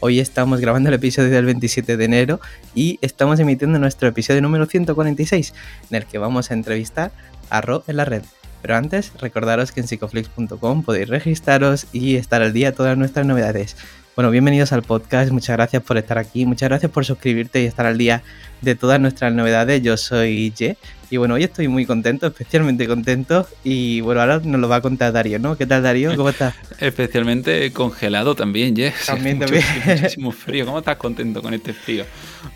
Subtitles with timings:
[0.00, 2.40] Hoy estamos grabando el episodio del 27 de enero
[2.72, 5.54] y estamos emitiendo nuestro episodio número 146,
[5.90, 7.10] en el que vamos a entrevistar
[7.50, 8.22] a Ro en la red.
[8.62, 13.26] Pero antes, recordaros que en psicoflix.com podéis registraros y estar al día de todas nuestras
[13.26, 13.76] novedades.
[14.14, 17.86] Bueno, bienvenidos al podcast, muchas gracias por estar aquí, muchas gracias por suscribirte y estar
[17.86, 18.22] al día
[18.60, 19.82] de todas nuestras novedades.
[19.82, 20.76] Yo soy Ye
[21.10, 24.80] y bueno, hoy estoy muy contento, especialmente contento y bueno, ahora nos lo va a
[24.82, 25.56] contar Darío, ¿no?
[25.56, 26.14] ¿Qué tal Darío?
[26.14, 26.54] ¿Cómo estás?
[26.80, 28.92] Especialmente congelado también, Ye.
[29.06, 29.64] También, también.
[29.86, 32.04] Muchísimo frío, ¿cómo estás contento con este frío?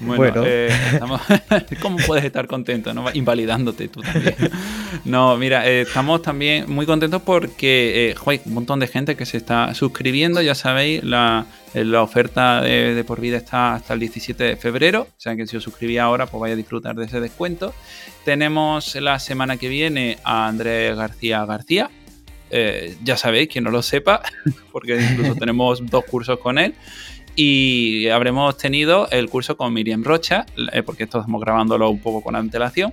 [0.01, 0.71] Bueno, eh,
[1.81, 2.93] ¿cómo puedes estar contento?
[2.93, 3.07] ¿no?
[3.15, 4.35] Invalidándote tú también.
[5.07, 9.25] No, mira, eh, estamos también muy contentos porque eh, hay un montón de gente que
[9.25, 14.45] se está suscribiendo, ya sabéis, la, la oferta de, por vida está hasta el 17
[14.45, 17.21] de febrero, o sea que si os suscribís ahora, pues vaya a disfrutar de ese
[17.21, 17.73] descuento.
[18.25, 21.91] Tenemos la semana que viene a Andrés García García,
[23.03, 24.23] ya sabéis, quien no lo sepa,
[24.73, 26.75] porque incluso tenemos dos cursos con él.
[27.35, 32.23] Y habremos tenido el curso con Miriam Rocha, eh, porque esto estamos grabándolo un poco
[32.23, 32.93] con antelación,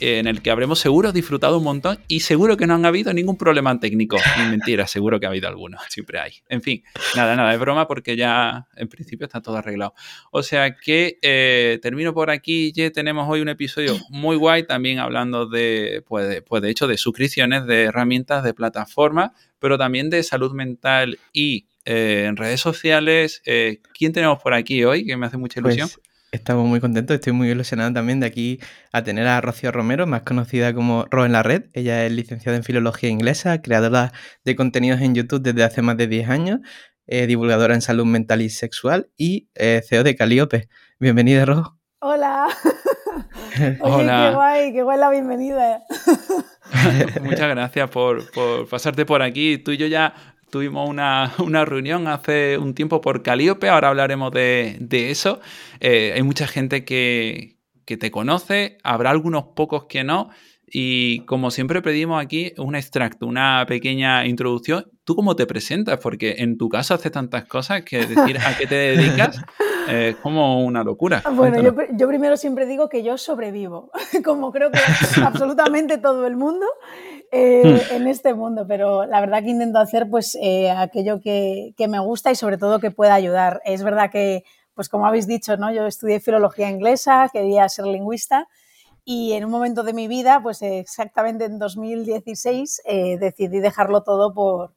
[0.00, 3.36] en el que habremos seguro disfrutado un montón y seguro que no han habido ningún
[3.36, 4.16] problema técnico.
[4.38, 6.32] Ni mentira, seguro que ha habido alguno, siempre hay.
[6.48, 6.82] En fin,
[7.16, 9.94] nada, nada, es broma porque ya en principio está todo arreglado.
[10.30, 14.98] O sea que eh, termino por aquí, ya tenemos hoy un episodio muy guay también
[14.98, 20.10] hablando de, pues de, pues de hecho, de suscripciones, de herramientas, de plataformas, pero también
[20.10, 23.42] de salud mental y eh, en redes sociales.
[23.46, 25.06] Eh, ¿Quién tenemos por aquí hoy?
[25.06, 25.88] Que me hace mucha ilusión.
[25.88, 28.60] Pues, estamos muy contentos, estoy muy ilusionado también de aquí
[28.92, 31.64] a tener a Rocío Romero, más conocida como Ro en la Red.
[31.72, 34.12] Ella es licenciada en Filología Inglesa, creadora
[34.44, 36.60] de contenidos en YouTube desde hace más de 10 años,
[37.06, 40.68] eh, divulgadora en salud mental y sexual y CEO de Caliope.
[40.98, 41.78] Bienvenida, Ro.
[42.00, 42.48] Hola.
[43.80, 44.28] Hola.
[44.28, 45.82] qué guay, qué guay la bienvenida.
[47.22, 49.58] Muchas gracias por, por, pasarte por aquí.
[49.58, 50.14] Tú y yo ya
[50.50, 54.78] Tuvimos una, reunión hace un tiempo por Calíope, ahora hablaremos de,
[55.10, 55.40] eso.
[55.80, 60.30] Eh, hay mucha gente que, te conoce, habrá algunos pocos que no.
[60.70, 64.86] Y como siempre pedimos aquí un extracto, una pequeña introducción.
[65.04, 65.98] ¿Tú cómo te presentas?
[65.98, 69.42] Porque en tu caso haces tantas cosas que decir a qué te dedicas
[69.88, 71.22] es como una locura.
[71.32, 73.90] Bueno, yo, yo, primero siempre digo que yo sobrevivo,
[74.24, 74.78] como creo que
[75.22, 76.66] absolutamente todo el mundo.
[77.30, 77.94] Eh, hmm.
[77.94, 82.30] en este mundo, pero la verdad que intento hacer pues eh, aquello que, me gusta
[82.30, 83.60] y sobre todo que pueda ayudar.
[83.66, 84.44] Es verdad que,
[84.74, 85.70] pues como habéis dicho, ¿no?
[85.70, 88.48] yo estudié filología inglesa, quería ser lingüista
[89.04, 94.32] y en un momento de mi vida, pues exactamente en 2016, eh, decidí dejarlo todo
[94.32, 94.74] por,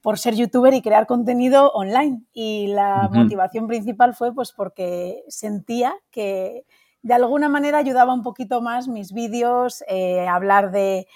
[0.00, 2.22] por ser youtuber y crear contenido online.
[2.32, 6.64] Y la motivación principal fue pues porque sentía que
[7.02, 9.82] de alguna manera ayudaba un poquito más mis vídeos,
[10.28, 11.06] hablar de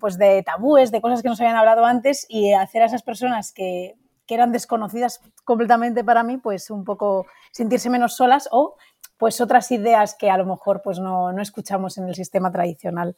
[0.00, 3.02] pues de tabúes, de cosas que no se habían hablado antes y hacer a esas
[3.02, 3.94] personas que,
[4.30, 8.76] eran desconocidas completamente para mí, pues un poco sentirse menos solas o
[9.16, 13.16] pues otras ideas que a lo mejor pues no, escuchamos en el sistema tradicional.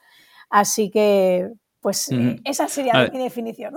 [0.50, 1.50] Así que
[1.80, 2.10] pues
[2.44, 3.74] esa sería mi definición.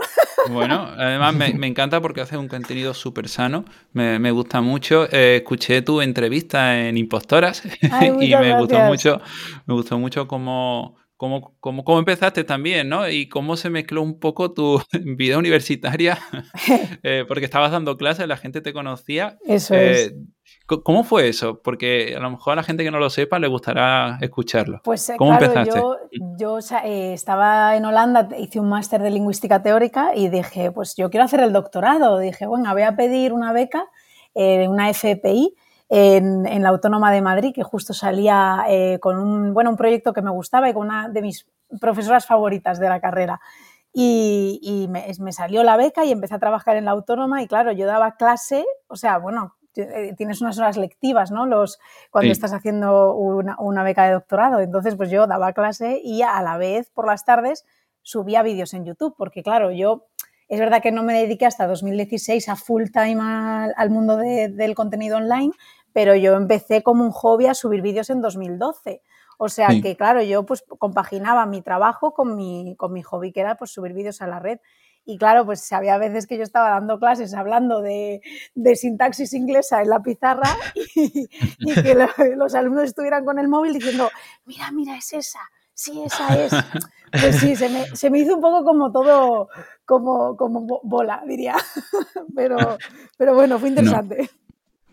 [0.51, 5.07] Bueno, además me, encanta porque hace un contenido súper sano, me, gusta mucho.
[5.11, 7.63] Eh, escuché tu entrevista en Impostoras
[8.19, 9.21] y me gustó mucho,
[9.65, 13.07] me gustó mucho cómo cómo, cómo, cómo, empezaste también, ¿no?
[13.09, 14.81] Y cómo se mezcló un poco tu
[15.17, 16.17] vida universitaria,
[17.03, 19.37] eh, porque estabas dando clases, la gente te conocía.
[19.45, 20.07] Eso es.
[20.07, 20.15] Eh,
[20.65, 21.61] ¿Cómo fue eso?
[21.61, 24.81] Porque a lo mejor a la gente que no lo sepa le gustará escucharlo.
[24.83, 25.77] Pues eh, ¿Cómo empezaste?
[25.77, 25.97] yo,
[26.37, 31.25] yo estaba en Holanda, hice un máster de lingüística teórica y dije, pues yo quiero
[31.25, 32.17] hacer el doctorado.
[32.19, 33.85] Dije, bueno, voy a pedir una beca,
[34.33, 35.53] una FPI,
[35.95, 40.23] en, la Autónoma de Madrid, que justo salía eh, con un, bueno, un proyecto que
[40.23, 41.47] me gustaba y con una de mis
[41.79, 43.39] profesoras favoritas de la carrera.
[43.93, 47.85] Y, me, salió la beca y empecé a trabajar en la Autónoma y claro, yo
[47.85, 51.45] daba clase, o sea, bueno, eh, tienes unas horas lectivas, ¿no?
[51.45, 51.77] Los,
[52.09, 54.61] cuando estás haciendo una, una, beca de doctorado.
[54.61, 57.65] Entonces, pues yo daba clase y a la vez por las tardes
[58.01, 60.07] subía vídeos en YouTube, porque claro, yo
[60.53, 65.17] es verdad que no me dediqué hasta 2016 a full time al, mundo del contenido
[65.17, 65.51] online,
[65.93, 69.01] pero yo empecé como un hobby a subir vídeos en 2012.
[69.37, 73.41] O sea que, claro, yo pues compaginaba mi trabajo con mi, con mi hobby, que
[73.41, 74.59] era pues subir vídeos a la red.
[75.05, 78.21] Y claro, pues había veces que yo estaba dando clases hablando de,
[78.75, 80.49] sintaxis inglesa en la pizarra
[80.95, 81.27] y,
[81.73, 82.07] que
[82.37, 84.09] los alumnos estuvieran con el móvil diciendo,
[84.45, 85.41] mira, mira, es esa,
[85.73, 86.53] sí, esa es.
[87.11, 89.49] Pues sí, se me, se me hizo un poco como todo,
[89.85, 91.55] como, como bola, diría.
[92.35, 92.57] Pero,
[93.17, 94.29] pero bueno, fue interesante.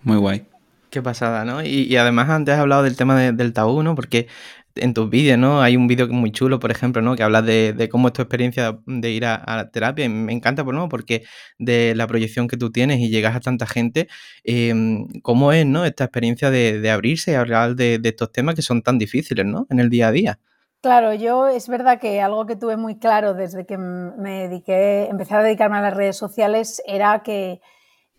[0.02, 0.47] Muy guay.
[0.90, 1.62] Qué pasada, ¿no?
[1.62, 3.94] Y, además antes has hablado del tema del tabú, ¿no?
[3.94, 4.26] Porque
[4.75, 5.62] en tus vídeos, ¿no?
[5.62, 7.14] Hay un vídeo muy chulo, por ejemplo, ¿no?
[7.14, 10.04] Que hablas de, cómo es tu experiencia de ir a, la terapia.
[10.04, 10.88] Y me encanta, pues, ¿no?
[10.88, 11.22] Porque
[11.58, 14.08] de la proyección que tú tienes y llegas a tanta gente,
[14.42, 15.84] em, ¿cómo es, ¿no?
[15.84, 19.66] Esta experiencia de, abrirse y hablar de, estos temas que son tan difíciles, ¿no?
[19.70, 20.38] En el día a día.
[20.82, 25.34] Claro, yo es verdad que algo que tuve muy claro desde que me dediqué, empecé
[25.34, 27.60] a dedicarme a las redes sociales era que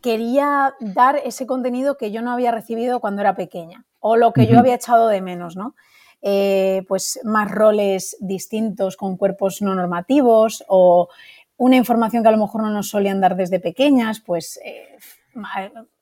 [0.02, 4.48] quería dar ese contenido que yo no había recibido cuando era pequeña o lo que
[4.48, 5.76] yo había echado de menos, ¿no?
[6.24, 11.10] Eh, pues más roles distintos con cuerpos no normativos o
[11.58, 14.98] una información que a lo mejor no nos solían dar desde pequeñas, pues eh,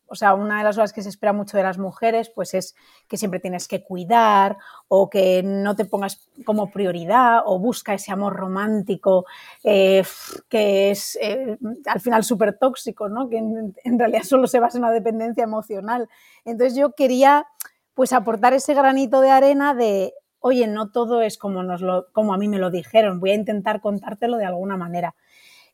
[0.10, 2.76] o sea, una de las cosas que se espera mucho de las mujeres, pues es
[3.08, 4.58] que siempre tienes que cuidar
[4.88, 9.26] o que no te pongas como prioridad o busca ese amor romántico
[9.64, 10.04] eh,
[10.50, 13.30] que es eh, al final súper tóxico, ¿no?
[13.30, 16.10] Que en, realidad solo se basa en una dependencia emocional.
[16.46, 17.46] Entonces yo quería
[17.94, 22.34] pues aportar ese granito de arena de, oye, no todo es como, nos lo, como
[22.34, 25.16] a mí me lo dijeron, voy a intentar contártelo de alguna manera.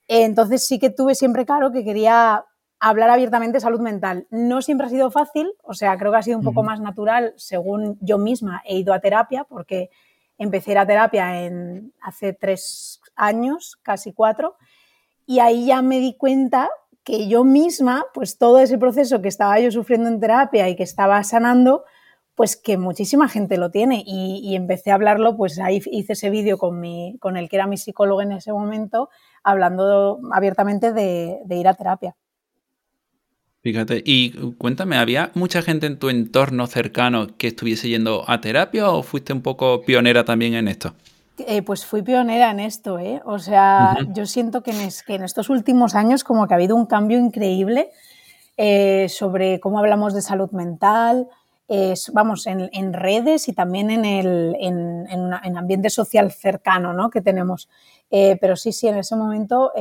[0.07, 2.45] Entonces sí que tuve siempre claro que quería
[2.89, 4.27] hablar abiertamente de salud mental.
[4.29, 7.33] No siempre ha sido fácil, o sea, creo que ha sido un poco más natural
[7.35, 9.89] según yo misma he ido a terapia, porque
[10.37, 14.55] empecé a terapia en, hace tres años, casi cuatro,
[15.25, 16.69] y ahí ya me di cuenta
[17.03, 20.83] que yo misma, pues todo ese proceso que estaba yo sufriendo en terapia y que
[20.83, 21.85] estaba sanando,
[22.35, 26.59] pues que muchísima gente lo tiene y, empecé a hablarlo, pues ahí hice ese vídeo
[26.59, 26.83] con,
[27.17, 29.09] con el que era mi psicólogo en ese momento,
[29.43, 32.15] hablando abiertamente de ir a terapia.
[33.65, 38.91] Fíjate, y cuéntame, ¿había mucha gente en tu entorno cercano que estuviese yendo a terapia
[38.91, 40.93] o fuiste un poco pionera también en esto?
[41.39, 43.23] Eh, pues fui pionera en esto, ¿eh?
[43.25, 47.17] O sea, yo siento que en, estos últimos años como que ha habido un cambio
[47.17, 47.89] increíble
[48.55, 51.27] eh, sobre cómo hablamos de salud mental,
[52.13, 57.09] vamos, en, redes y también en el en, ambiente social cercano ¿no?
[57.09, 57.67] que tenemos.
[58.11, 59.71] Eh, pero sí, sí, en ese momento,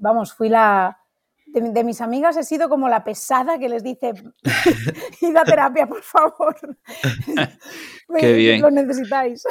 [0.00, 0.98] vamos, fui la,
[1.52, 4.12] de, mis amigas he sido como la pesada que les dice,
[5.20, 6.56] id a terapia, por favor.
[8.18, 8.62] Qué bien.
[8.62, 9.44] Lo necesitáis.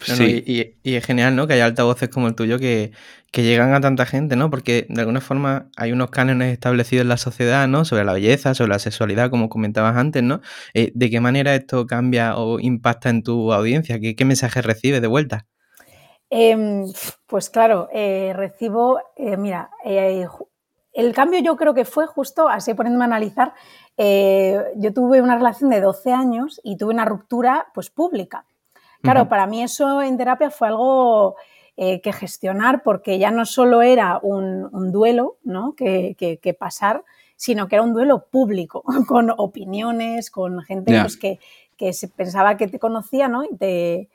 [0.00, 0.44] sí.
[0.46, 1.46] y, es genial, ¿no?
[1.46, 2.92] Que haya altavoces como el tuyo que,
[3.32, 4.50] llegan a tanta gente, ¿no?
[4.50, 7.84] Porque de alguna forma hay unos cánones establecidos en la sociedad, ¿no?
[7.84, 10.40] Sobre la belleza, sobre la sexualidad, como comentabas antes, ¿no?
[10.74, 14.00] Eh, ¿De qué manera esto cambia o impacta en tu audiencia?
[14.00, 15.46] ¿Qué, qué mensajes recibes de vuelta?
[16.30, 16.86] Em,
[17.26, 19.70] pues claro, eh, recibo, eh, mira,
[20.92, 23.52] el cambio yo creo que fue justo, así poniéndome a analizar,
[23.96, 28.46] eh, yo tuve una relación de 12 años y tuve una ruptura pues pública.
[29.02, 31.36] Claro, para mí eso en terapia fue algo
[31.76, 35.74] eh, que gestionar porque ya no solo era un, duelo ¿no?
[35.74, 37.02] que, pasar,
[37.34, 41.40] sino que era un duelo público, con opiniones, con gente pues, que,
[41.78, 43.42] que se pensaba que te conocía ¿no?
[43.42, 44.10] y te,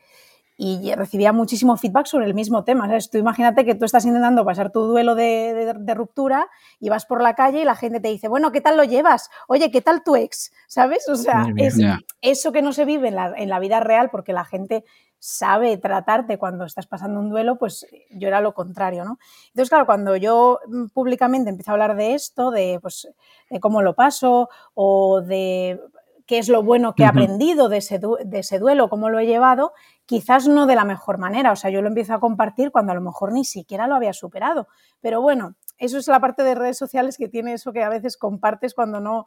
[0.57, 2.87] y recibía muchísimo feedback sobre el mismo tema.
[2.87, 3.09] ¿sabes?
[3.09, 6.47] Tú imagínate que tú estás intentando pasar tu duelo de, ruptura
[6.79, 9.29] y vas por la calle y la gente te dice, bueno, ¿qué tal lo llevas?
[9.47, 10.51] Oye, ¿qué tal tu ex?
[10.67, 11.07] ¿Sabes?
[11.09, 11.77] O sea, es
[12.21, 14.83] eso que no se vive en la, en la, vida real porque la gente
[15.19, 19.17] sabe tratarte cuando estás pasando un duelo, pues yo era lo contrario, ¿no?
[19.47, 23.07] Entonces, claro, cuando yo mm, públicamente empiezo a hablar de esto, de, pues,
[23.49, 25.79] de cómo lo paso o de
[26.25, 29.25] qué es lo bueno que he aprendido de ese, de ese duelo, cómo lo he
[29.25, 29.73] llevado,
[30.05, 31.51] quizás no de la mejor manera.
[31.51, 34.13] O sea, yo lo empiezo a compartir cuando a lo mejor ni siquiera lo había
[34.13, 34.67] superado.
[35.01, 38.17] Pero bueno, eso es la parte de redes sociales que tiene eso que a veces
[38.17, 39.25] compartes cuando no,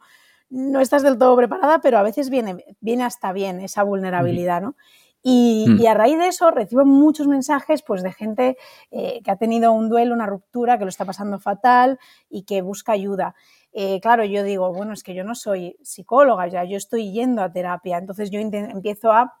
[0.49, 4.75] no estás del todo preparada, pero a veces viene, viene hasta bien esa vulnerabilidad, ¿no?
[5.21, 5.81] Y, mm.
[5.81, 8.57] y, a raíz de eso recibo muchos mensajes pues, de gente
[8.89, 12.61] eh, que ha tenido un duelo, una ruptura, que lo está pasando fatal y que
[12.61, 13.35] busca ayuda.
[13.73, 17.41] Eh, claro, yo digo, bueno, es que yo no soy psicóloga, ya yo estoy yendo
[17.43, 19.33] a terapia, entonces yo empiezo a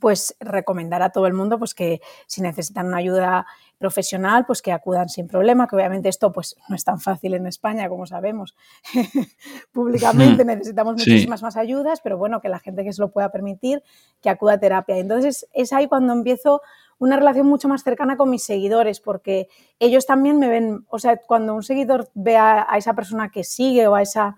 [0.00, 3.46] pues recomendar a todo el mundo pues que si necesitan una ayuda
[3.78, 7.46] profesional pues que acudan sin problema que obviamente esto pues no es tan fácil en
[7.46, 8.54] España como sabemos.
[9.72, 13.82] Públicamente necesitamos muchísimas más ayudas pero bueno que la gente que se lo pueda permitir
[14.20, 14.98] que acuda a terapia.
[14.98, 16.60] Entonces es ahí cuando empiezo
[16.98, 21.16] una relación mucho más cercana con mis seguidores porque ellos también me ven o sea
[21.16, 24.36] cuando un seguidor ve a, esa persona que sigue o a esa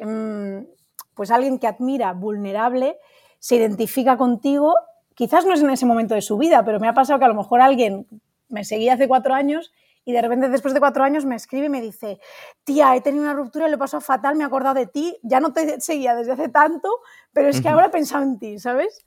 [0.00, 0.64] mm,
[1.14, 2.96] pues alguien que admira vulnerable
[3.40, 4.76] se identifica contigo,
[5.14, 7.28] quizás no es en ese momento de su vida, pero me ha pasado que a
[7.28, 8.06] lo mejor alguien
[8.48, 9.72] me seguía hace cuatro años
[10.04, 12.20] y de repente después de cuatro años me escribe y me dice,
[12.64, 15.40] tía, he tenido una ruptura lo he pasado fatal, me he acordado de ti, ya
[15.40, 16.88] no te seguía desde hace tanto,
[17.32, 19.04] pero es que ahora he pensado en ti, ¿sabes?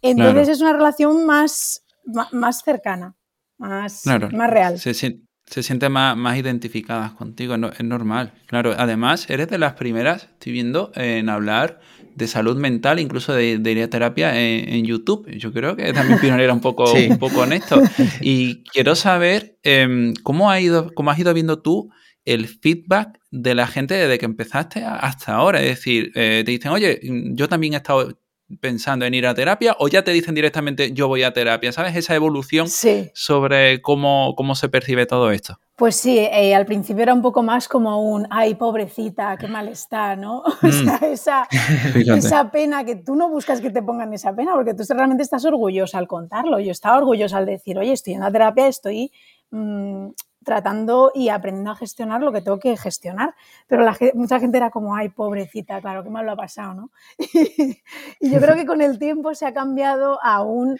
[0.00, 1.84] Entonces es una relación más,
[2.32, 3.14] más cercana,
[3.58, 4.78] más, más real.
[4.78, 8.32] Se, se siente más, más identificadas contigo, es normal.
[8.46, 11.80] Claro, además eres de las primeras, estoy viendo, en hablar
[12.14, 15.28] de salud mental, incluso de, de terapia en, YouTube.
[15.30, 17.82] Yo creo que también pionera un poco, un poco en esto.
[18.20, 21.90] Y quiero saber em, cómo, ha ido, cómo has ido viendo tú
[22.24, 25.60] el feedback de la gente desde que empezaste hasta ahora.
[25.60, 27.00] Es decir, eh, te dicen, oye,
[27.34, 28.18] yo también he estado
[28.60, 31.96] pensando en ir a terapia o ya te dicen directamente yo voy a terapia, ¿sabes?
[31.96, 35.58] Esa evolución sobre cómo, cómo se percibe todo esto.
[35.76, 39.68] Pues sí, eh, al principio era un poco más como un, ay, pobrecita, qué mal
[39.68, 40.42] está, ¿no?
[40.62, 41.04] O sea, mm.
[41.04, 41.48] esa,
[42.16, 45.44] esa, pena que tú no buscas que te pongan esa pena, porque tú realmente estás
[45.44, 46.60] orgullosa al contarlo.
[46.60, 49.10] Yo estaba orgullosa al decir, oye, estoy en la terapia, estoy
[49.50, 50.10] mm,
[50.44, 53.34] tratando y aprendiendo a gestionar lo que tengo que gestionar.
[53.66, 53.84] Pero
[54.14, 56.90] mucha gente era como, ay, pobrecita, claro, qué mal lo ha pasado, ¿no?
[57.18, 60.78] y yo creo que con el tiempo se ha cambiado a un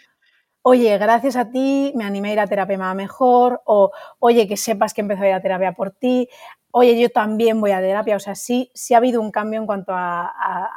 [0.65, 4.93] oye, gracias a ti me animé a ir a terapia mejor, o oye, que sepas
[4.93, 6.29] que empezó a ir a terapia por ti,
[6.75, 8.15] oye, yo también voy a terapia.
[8.15, 10.33] O sea, sí, sí ha habido un cambio en cuanto a,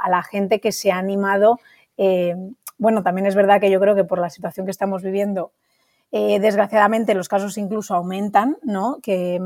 [0.09, 1.59] la gente que se ha animado.
[1.97, 2.37] Eh,
[2.79, 5.53] bueno, también es verdad que yo creo que por la situación que estamos viviendo,
[6.13, 8.99] eh, desgraciadamente los casos incluso aumentan, ¿no?
[9.03, 9.41] Que,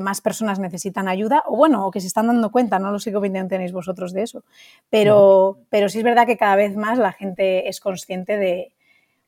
[0.00, 3.10] más personas necesitan ayuda, o bueno, o que se están dando cuenta, no lo sé
[3.10, 4.44] qué opinión tenéis vosotros de eso,
[4.90, 8.72] pero, pero sí es verdad que cada vez más la gente es consciente de,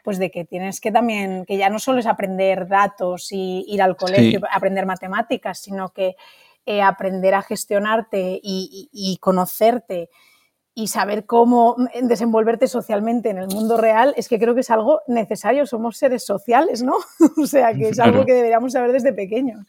[0.04, 3.82] pues de que tienes que también, que ya no solo es aprender datos y ir
[3.82, 6.16] al colegio, aprender matemáticas, sino que
[6.66, 10.10] eh, aprender a gestionarte y, conocerte
[10.74, 15.00] y saber cómo desenvolverte socialmente en el mundo real, es que creo que es algo
[15.08, 16.94] necesario, somos seres sociales, ¿no?
[17.42, 19.66] o sea, que es algo que deberíamos saber desde pequeños.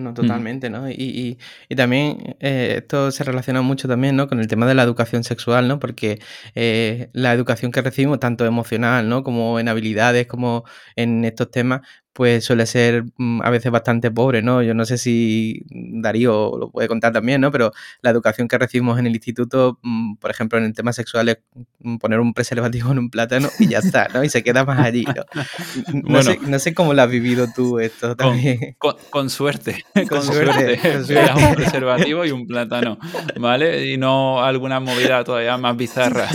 [0.00, 0.90] No, totalmente, ¿no?
[0.90, 1.38] Y,
[1.76, 4.26] también eh, esto se relaciona mucho también, ¿no?
[4.26, 5.78] Con el tema de la educación sexual, ¿no?
[5.78, 6.18] Porque
[6.56, 9.22] eh, la educación que recibimos, tanto emocional, ¿no?
[9.22, 10.64] Como en habilidades, como
[10.96, 11.82] en estos temas,
[12.14, 14.62] pues suele ser mm, a veces bastante pobre, ¿no?
[14.62, 17.50] Yo no sé si Darío lo puede contar también, ¿no?
[17.50, 21.28] Pero la educación que recibimos en el instituto, mm, por ejemplo, en el tema sexual
[21.28, 21.38] es
[21.80, 24.22] mm, poner un preservativo en un plátano y ya está, ¿no?
[24.22, 25.24] Y se queda más allí, ¿no?
[26.14, 28.76] No, sé, no sé, cómo lo has vivido tú esto también.
[28.78, 28.94] Con,
[29.30, 30.80] suerte, con, suerte.
[30.84, 32.98] un preservativo y un plátano,
[33.40, 33.90] ¿vale?
[33.90, 36.28] Y no alguna movida todavía más bizarra.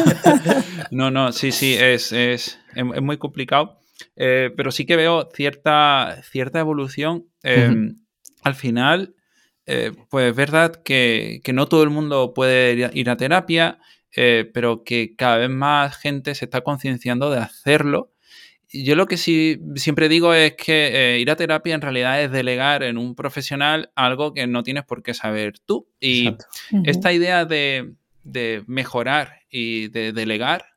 [0.91, 3.78] No, no, sí, sí, es, es, es muy complicado.
[4.15, 7.27] Eh, pero sí que veo cierta, cierta evolución.
[7.43, 7.95] Em,
[8.43, 9.15] al final,
[9.65, 13.79] eh, pues es verdad que, no todo el mundo puede ir a, terapia,
[14.15, 18.11] eh, pero que cada vez más gente se está concienciando de hacerlo.
[18.71, 22.83] Yo lo que sí siempre digo es que ir a terapia en realidad es delegar
[22.83, 25.87] en un profesional algo que no tienes por qué saber tú.
[25.99, 26.35] Y
[26.83, 30.68] esta idea de, de mejorar y de delegar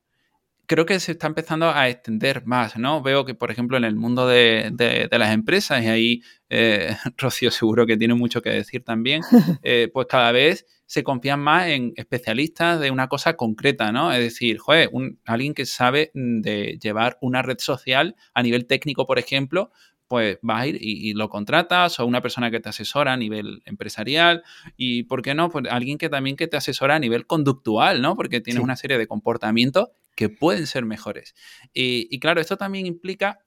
[0.66, 3.02] creo que se está empezando a extender más, ¿no?
[3.02, 7.86] Veo que, por ejemplo, en el mundo de, las empresas, y ahí eh, Rocío seguro
[7.86, 9.22] que tiene mucho que decir también,
[9.62, 14.12] eh, pues cada vez se confían más en especialistas de una cosa concreta, ¿no?
[14.12, 14.90] Es decir, joder,
[15.24, 19.72] alguien que sabe de llevar una red social a nivel técnico, por ejemplo,
[20.12, 23.62] pues vas a ir y, lo contratas o una persona que te asesora a nivel
[23.64, 24.42] empresarial
[24.76, 25.48] y, ¿por qué no?
[25.48, 28.14] Pues alguien que también que te asesora a nivel conductual, ¿no?
[28.14, 31.34] Porque tienes una serie de comportamientos que pueden ser mejores.
[31.72, 33.40] Y, claro, esto también implica,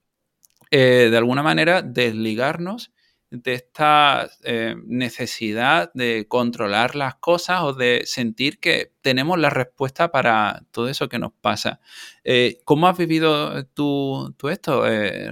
[0.71, 2.91] eh, de alguna manera, desligarnos
[3.29, 10.09] de esta eh, necesidad de controlar las cosas o de sentir que tenemos la respuesta
[10.09, 11.79] para todo eso que nos pasa.
[12.23, 14.83] Eh, ¿Cómo has vivido tú, esto,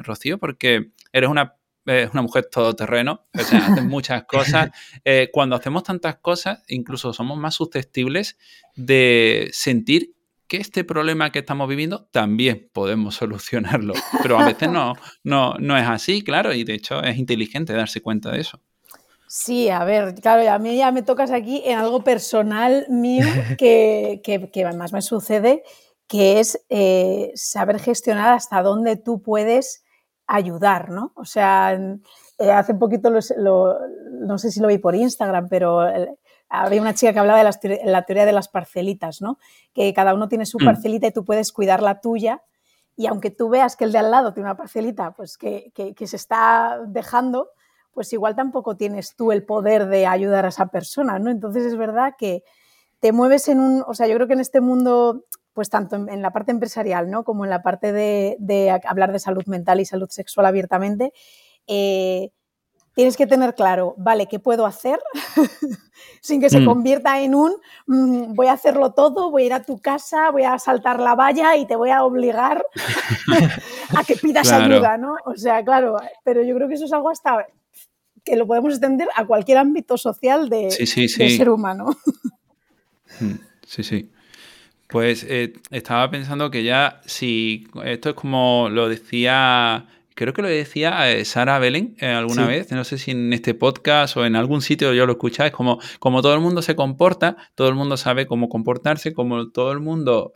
[0.04, 0.38] Rocío?
[0.38, 1.55] Porque eres una
[1.86, 4.72] una mujer todoterreno, o sea, haces muchas cosas.
[5.34, 8.38] cuando hacemos tantas cosas, incluso somos más susceptibles
[8.77, 10.13] de sentir
[10.53, 13.93] que este problema que estamos viviendo también podemos solucionarlo.
[14.22, 14.93] Pero a veces no,
[15.24, 18.62] no, no es así, claro, y de hecho es inteligente darse cuenta de eso.
[19.27, 23.25] Sí, a ver, claro, a mí ya me tocas aquí en algo personal mío
[23.58, 25.63] que, que, además me sucede,
[26.08, 29.84] que es eh, saber gestionar hasta dónde tú puedes
[30.27, 31.12] ayudar, ¿no?
[31.15, 35.82] O sea, eh, hace poquito, no sé si lo vi por Instagram, pero
[36.50, 39.39] había una chica que hablaba de la teoría de las parcelitas, ¿no?
[39.74, 40.65] Que cada uno tiene su mm.
[40.65, 42.44] parcelita y tú puedes cuidar la tuya.
[42.96, 46.08] Y aunque tú veas que el de al lado tiene una parcelita pues que, que,
[46.08, 47.50] se está dejando,
[47.92, 51.32] pues igual tampoco tienes tú el poder de ayudar a esa persona, ¿no?
[51.32, 52.44] Entonces es verdad que
[53.00, 56.22] te mueves en un, o sea, yo creo que en este mundo, pues tanto en,
[56.22, 57.24] la parte empresarial, ¿no?
[57.24, 61.13] Como en la parte de, de, hablar de salud mental y salud sexual abiertamente,
[61.67, 62.31] eh,
[62.95, 65.00] tienes que tener claro, vale, ¿qué puedo hacer?
[66.22, 66.65] Sin que se mm.
[66.65, 67.53] convierta en un
[67.88, 71.15] mm, voy a hacerlo todo, voy a ir a tu casa, voy a saltar la
[71.15, 72.65] valla y te voy a obligar
[73.98, 75.15] a que pidas ayuda, ¿no?
[75.25, 77.45] O sea, claro, pero yo creo que eso es algo hasta
[78.24, 81.95] que lo podemos extender a cualquier ámbito social de, ser humano.
[83.19, 83.36] Mm,
[83.67, 84.12] sí, sí.
[84.94, 90.48] Pues eh, estaba pensando que ya si esto es como lo decía creo que lo
[90.48, 94.36] decía eh, Sara Belén eh, alguna vez, no sé si en este podcast o en
[94.36, 97.98] algún sitio yo lo escucháis, como, como todo el mundo se comporta, todo el mundo
[97.98, 100.32] sabe cómo comportarse, como todo el mundo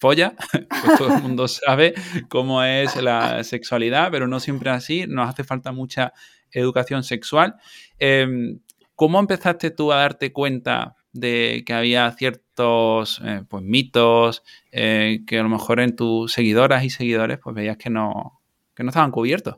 [0.00, 1.94] folla, pues todo el mundo sabe
[2.28, 6.12] cómo es la sexualidad, pero no siempre así, nos hace falta mucha
[6.50, 7.54] educación sexual.
[8.00, 8.58] Em,
[8.96, 15.48] ¿Cómo empezaste tú a darte cuenta de que había ciertos pues, mitos que a lo
[15.48, 18.40] mejor en tus seguidoras y seguidores pues veías que no,
[18.74, 19.56] que no estaban cubiertos.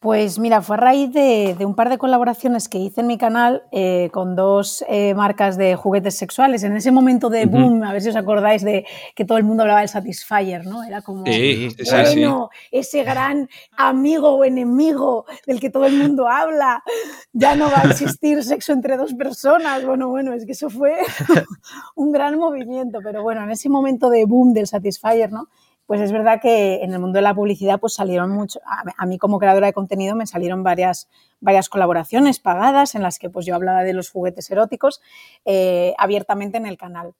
[0.00, 3.64] Pues mira, fue a raíz de, un par de colaboraciones que hice en mi canal
[3.72, 6.62] eh, con dos eh, marcas de juguetes sexuales.
[6.62, 8.86] En ese momento de boom, a ver si os acordáis de
[9.16, 10.84] que todo el mundo hablaba del Satisfyer, ¿no?
[10.84, 16.84] Era como, sí, bueno, ese gran amigo o enemigo del que todo el mundo habla,
[17.32, 19.84] ya no va a existir sexo entre dos personas.
[19.84, 20.94] Bueno, bueno, es que eso fue
[21.96, 23.00] un gran movimiento.
[23.02, 25.48] Pero bueno, en ese momento de boom del Satisfyer, ¿no?
[25.88, 29.16] Pues es verdad que en el mundo de la publicidad pues salieron mucho, a, mí
[29.16, 31.08] como creadora de contenido me salieron varias,
[31.40, 35.00] varias colaboraciones pagadas en las que pues yo hablaba de los juguetes eróticos
[35.46, 37.14] eh, abiertamente en el canal.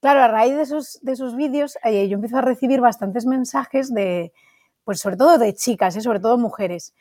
[0.00, 3.94] Claro, a raíz de esos, de esos vídeos eh, yo empiezo a recibir bastantes mensajes
[3.94, 4.32] de,
[4.82, 6.94] pues sobre todo de chicas, eh, sobre todo mujeres,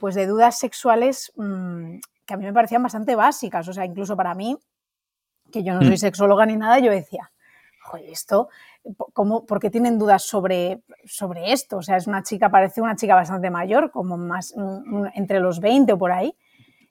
[0.00, 4.16] pues de dudas sexuales mm, que a mí me parecían bastante básicas, o sea, incluso
[4.16, 4.56] para mí,
[5.52, 5.98] que yo no soy mm.
[5.98, 7.30] sexóloga ni nada, yo decía,
[7.82, 8.48] joder, esto
[9.12, 11.78] ¿cómo, ¿por qué tienen dudas sobre, sobre esto?
[11.78, 14.54] O sea, es una chica, parece una chica bastante mayor, como más
[15.14, 16.36] entre los 20 o por ahí.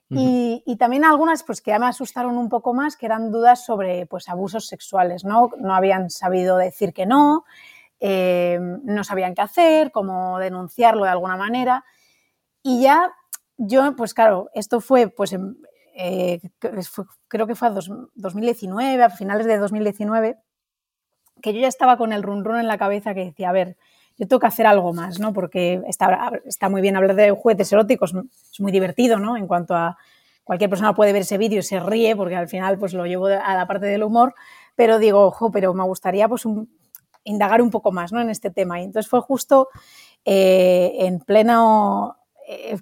[0.10, 3.66] y, y, también algunas pues que ya me asustaron un poco más, que eran dudas
[3.66, 5.50] sobre pues abusos sexuales, ¿no?
[5.58, 7.46] No habían sabido decir que no,
[8.00, 11.86] eh, no sabían qué hacer, cómo denunciarlo de alguna manera.
[12.62, 13.12] Y ya
[13.58, 15.36] yo, pues claro, esto fue pues
[15.96, 16.42] eh,
[17.28, 17.72] creo que fue a
[18.16, 20.38] 2019, a finales de 2019,
[21.44, 23.76] que yo ya estaba con el run run en la cabeza que decía, a ver,
[24.18, 25.34] yo tengo que hacer algo más, ¿no?
[25.34, 28.14] Porque está, está muy bien hablar de juguetes eróticos,
[28.52, 29.36] es muy divertido, ¿no?
[29.36, 29.98] En cuanto a
[30.46, 33.26] cualquier persona puede ver ese vídeo y se ríe, porque al final pues lo llevo
[33.26, 34.34] a la parte del humor,
[34.76, 36.44] pero digo, ojo, pero me gustaría pues
[37.26, 38.22] indagar un poco más, ¿no?
[38.22, 38.80] En este tema.
[38.80, 39.68] Y entonces fue justo
[40.24, 42.16] eh, en pleno
[42.48, 42.78] eh,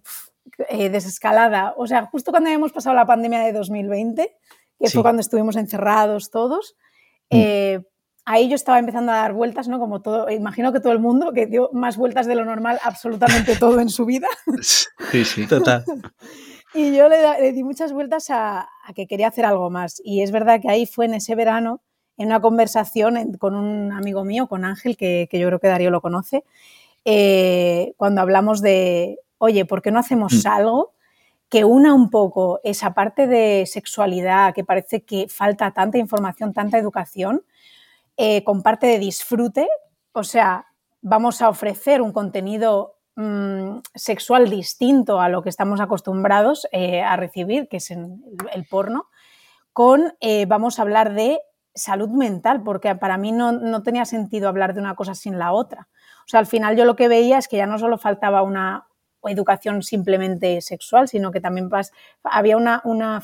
[0.70, 4.38] eh, desescalada, o sea, justo cuando habíamos pasado la pandemia de 2020,
[4.80, 6.76] que fue cuando estuvimos encerrados todos,
[7.32, 7.91] mm
[8.26, 9.80] ahí yo estaba empezando a dar vueltas, ¿no?
[9.80, 13.56] Como todo, imagino que todo el mundo, que dio más vueltas de lo normal absolutamente
[13.56, 14.28] todo en su vida.
[14.62, 15.84] Sí, sí, total.
[16.74, 20.02] y yo le, di muchas vueltas a, que quería hacer algo más.
[20.04, 21.82] Y es verdad que ahí fue en ese verano,
[22.18, 26.02] en una conversación con un amigo mío, con Ángel, que, yo creo que Darío lo
[26.02, 26.44] conoce,
[27.06, 30.48] eh, cuando hablamos de, oye, ¿por qué no hacemos mm.
[30.48, 30.94] algo?
[31.50, 36.78] que una un poco esa parte de sexualidad que parece que falta tanta información, tanta
[36.78, 37.44] educación,
[38.24, 39.68] eh, con parte de disfrute,
[40.12, 40.68] o sea,
[41.02, 47.16] vamos a ofrecer un contenido mm, sexual distinto a lo que estamos acostumbrados eh, a
[47.16, 49.08] recibir, que es el, porno,
[49.74, 51.40] con eh, vamos a hablar de
[51.74, 55.90] salud mental, porque para mí no, tenía sentido hablar de una cosa sin la otra.
[56.20, 58.88] O sea, al final yo lo que veía es que ya no solo faltaba una
[59.24, 61.72] educación simplemente sexual, sino que también
[62.22, 63.24] había una, una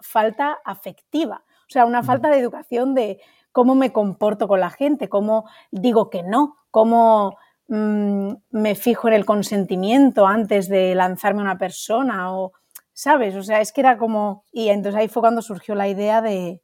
[0.00, 3.20] falta afectiva, o sea, una falta de educación de
[3.52, 7.36] cómo me comporto con la gente, cómo digo que no, cómo
[7.68, 12.52] mm, me fijo en el consentimiento antes de lanzarme a una persona o,
[12.92, 13.34] ¿sabes?
[13.36, 14.44] O sea, es que era como...
[14.52, 16.60] Y entonces ahí fue cuando surgió la idea de,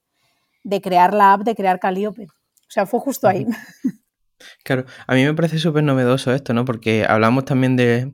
[0.82, 2.24] crear la app, de crear Calliope.
[2.24, 3.46] O sea, fue justo ahí.
[4.64, 6.64] Claro, a mí me parece súper novedoso esto, ¿no?
[6.64, 8.12] Porque hablamos también de,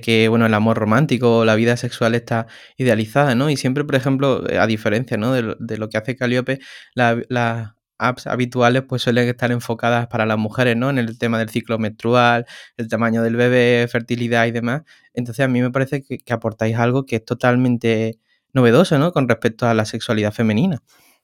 [0.00, 3.50] que, bueno, el amor romántico o la vida sexual está idealizada, ¿no?
[3.50, 5.32] Y siempre, por ejemplo, a diferencia, ¿no?
[5.32, 6.60] De, lo que hace Calliope,
[6.94, 10.90] la, apps habituales pues suelen estar enfocadas para las mujeres, ¿no?
[10.90, 14.82] En el tema del ciclo menstrual, el tamaño del bebé, fertilidad y demás.
[15.14, 18.18] Entonces a mí me parece que, aportáis algo que es totalmente
[18.52, 19.12] novedoso, ¿no?
[19.12, 20.82] Con respecto a la sexualidad femenina.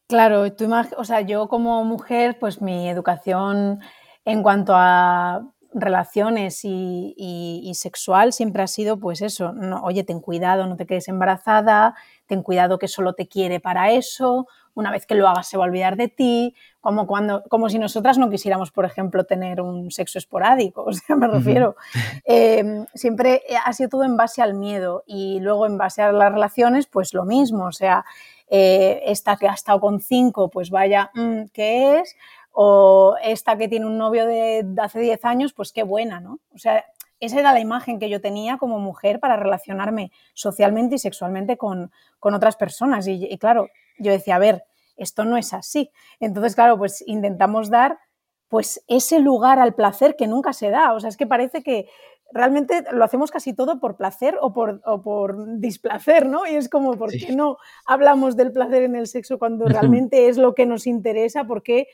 [0.08, 3.80] Claro, tú o sea, yo como mujer, pues mi educación
[4.24, 5.42] en cuanto a
[5.74, 11.08] relaciones y, sexual siempre ha sido pues eso, no, oye, ten cuidado, no te quedes
[11.08, 11.94] embarazada,
[12.26, 15.64] ten cuidado que solo te quiere para eso, una vez que lo hagas se va
[15.64, 19.90] a olvidar de ti, como, cuando, como si nosotras no quisiéramos, por ejemplo, tener un
[19.90, 21.76] sexo esporádico, o sea, me refiero.
[22.24, 26.32] Em, siempre ha sido todo en base al miedo y luego en base a las
[26.32, 28.04] relaciones, pues lo mismo, o sea,
[28.48, 32.16] eh, esta que ha estado con cinco, pues vaya, mm, ¿qué es?
[32.52, 36.38] O esta que tiene un novio de, hace 10 años, pues qué buena, ¿no?
[36.54, 36.84] O sea,
[37.22, 41.92] esa era la imagen que yo tenía como mujer para relacionarme socialmente y sexualmente con,
[42.20, 43.06] otras personas.
[43.06, 44.64] Y, claro, yo decía, a ver,
[44.96, 45.92] esto no es así.
[46.18, 48.00] Entonces, claro, pues intentamos dar
[48.48, 50.94] pues ese lugar al placer que nunca se da.
[50.94, 51.88] O sea, es que parece que
[52.32, 56.44] realmente lo hacemos casi todo por placer o por, por displacer, ¿no?
[56.44, 57.56] Y es como, ¿por qué no
[57.86, 61.44] hablamos del placer en el sexo cuando realmente es lo que nos interesa?
[61.44, 61.86] ¿Por qué,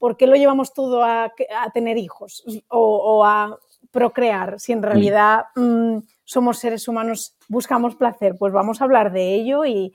[0.00, 1.32] lo llevamos todo a,
[1.74, 3.58] tener hijos o, a
[3.90, 8.36] procrear si en realidad mm, somos seres humanos, buscamos placer?
[8.38, 9.92] Pues vamos a hablar de ello y,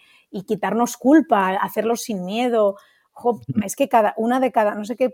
[0.47, 2.75] quitarnos culpa, hacerlo sin miedo.
[3.63, 5.13] es que cada una de cada, no sé qué,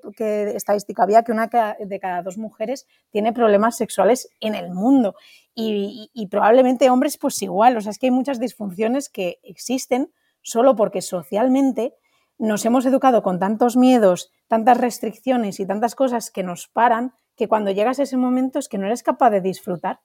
[0.56, 5.16] estadística había, que una de cada dos mujeres tiene problemas sexuales en el mundo.
[5.54, 7.76] Y, y, probablemente hombres, pues igual.
[7.76, 11.96] O sea, es que hay muchas disfunciones que existen solo porque socialmente
[12.40, 17.48] nos hemos educado con tantos miedos, tantas restricciones y tantas cosas que nos paran que
[17.48, 20.02] cuando llegas a ese momento es que no eres capaz de disfrutar.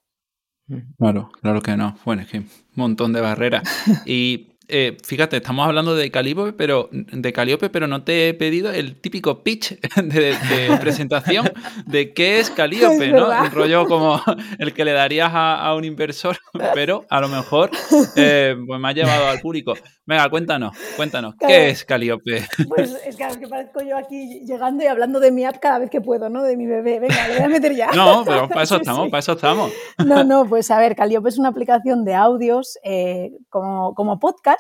[0.97, 1.97] Claro, claro que no.
[2.05, 3.69] Bueno, es que un montón de barreras.
[4.07, 8.71] Y eh, fíjate, estamos hablando de Calíope, pero de Calíope, pero no te he pedido
[8.71, 10.35] el típico pitch de,
[10.81, 11.51] presentación
[11.87, 13.29] de qué es Calíope, ¿no?
[13.29, 14.21] Un rollo como
[14.59, 16.39] el que le darías a, un inversor,
[16.73, 17.71] pero a lo mejor
[18.17, 19.75] eh, pues me ha llevado al público.
[20.07, 22.47] Venga, cuéntanos, cuéntanos, ¿qué es Calíope?
[22.69, 25.79] Pues es que, es que parezco yo aquí llegando y hablando de mi app cada
[25.79, 26.43] vez que puedo, ¿no?
[26.43, 27.01] De mi bebé.
[27.01, 27.91] Venga, le voy a meter ya.
[27.93, 29.73] No, pero para eso estamos, para eso estamos.
[30.05, 34.54] No, no, pues a ver, Calíope es una aplicación de audios eh, como, como podcast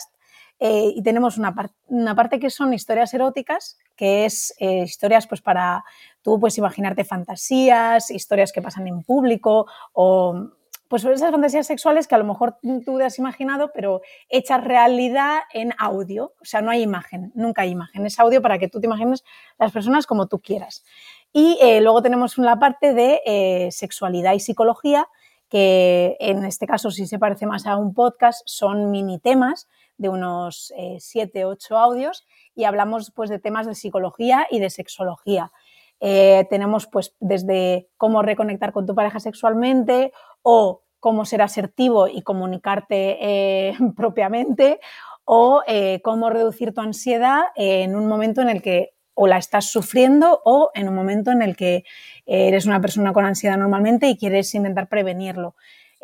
[0.66, 1.54] eh, y tenemos una,
[1.88, 5.84] una, parte que son historias eróticas, que es eh, historias pues para
[6.22, 10.48] tú pues imaginarte fantasías, historias que pasan en público o
[10.88, 14.00] pues esas fantasías sexuales que a lo mejor tú te has imaginado, pero
[14.30, 16.32] hechas realidad en audio.
[16.40, 18.06] O sea, no hay imagen, nunca hay imagen.
[18.06, 19.22] Es audio para que tú te imagines
[19.58, 20.82] las personas como tú quieras.
[21.30, 25.08] Y eh, luego tenemos la parte de sexualidad y psicología,
[25.50, 30.08] que en este caso sí se parece más a un podcast, son mini temas de
[30.08, 35.52] unos 7, eh, 8 audios y hablamos pues de temas de psicología y de sexología.
[36.00, 42.22] Eh, tenemos pues desde cómo reconectar con tu pareja sexualmente o cómo ser asertivo y
[42.22, 44.80] comunicarte eh, propiamente
[45.26, 45.62] o
[46.02, 50.70] cómo reducir tu ansiedad en un momento en el que o la estás sufriendo o
[50.74, 51.84] en un momento en el que
[52.26, 55.54] eres una persona con ansiedad normalmente y quieres intentar prevenirlo.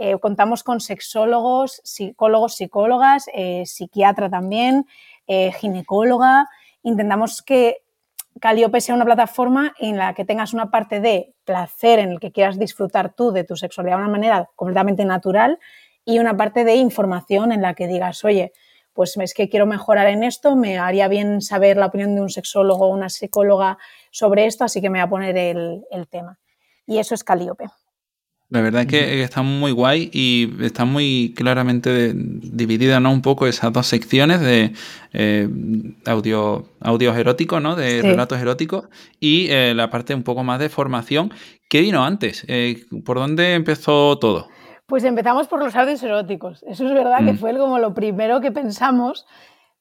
[0.02, 4.86] Eh, contamos con sexólogos, psicólogos, psicólogas, eh, psiquiatra también,
[5.26, 6.48] eh, ginecóloga.
[6.82, 7.82] Intentamos que
[8.40, 12.32] Caliope sea una plataforma en la que tengas una parte de placer, en el que
[12.32, 15.58] quieras disfrutar tú de tu sexualidad de una manera completamente natural
[16.06, 18.54] y una parte de información en la que digas, oye,
[18.94, 22.30] pues es que quiero mejorar en esto, me haría bien saber la opinión de un
[22.30, 23.76] sexólogo o una psicóloga
[24.10, 26.38] sobre esto, así que me voy a poner el, tema.
[26.86, 27.66] Y eso es Calíope.
[28.50, 33.12] La verdad es que está muy guay y está muy claramente dividida, ¿no?
[33.12, 34.72] Un poco esas dos secciones de
[35.12, 35.48] eh,
[36.04, 37.76] audio, audios eróticos, ¿no?
[37.76, 38.88] De relatos eróticos
[39.20, 41.32] y eh, la parte un poco más de formación.
[41.68, 42.44] ¿Qué vino antes?
[42.48, 44.48] Eh, ¿Por dónde empezó todo?
[44.86, 46.64] Pues empezamos por los audios eróticos.
[46.66, 47.38] Eso es verdad que mm.
[47.38, 49.26] fue como lo primero que pensamos,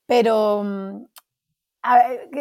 [0.06, 1.06] pero mm,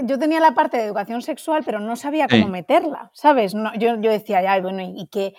[0.05, 3.55] yo tenía la parte de educación sexual, pero no sabía cómo meterla, ¿sabes?
[3.79, 5.35] yo, decía, ya, bueno, ¿y, qué?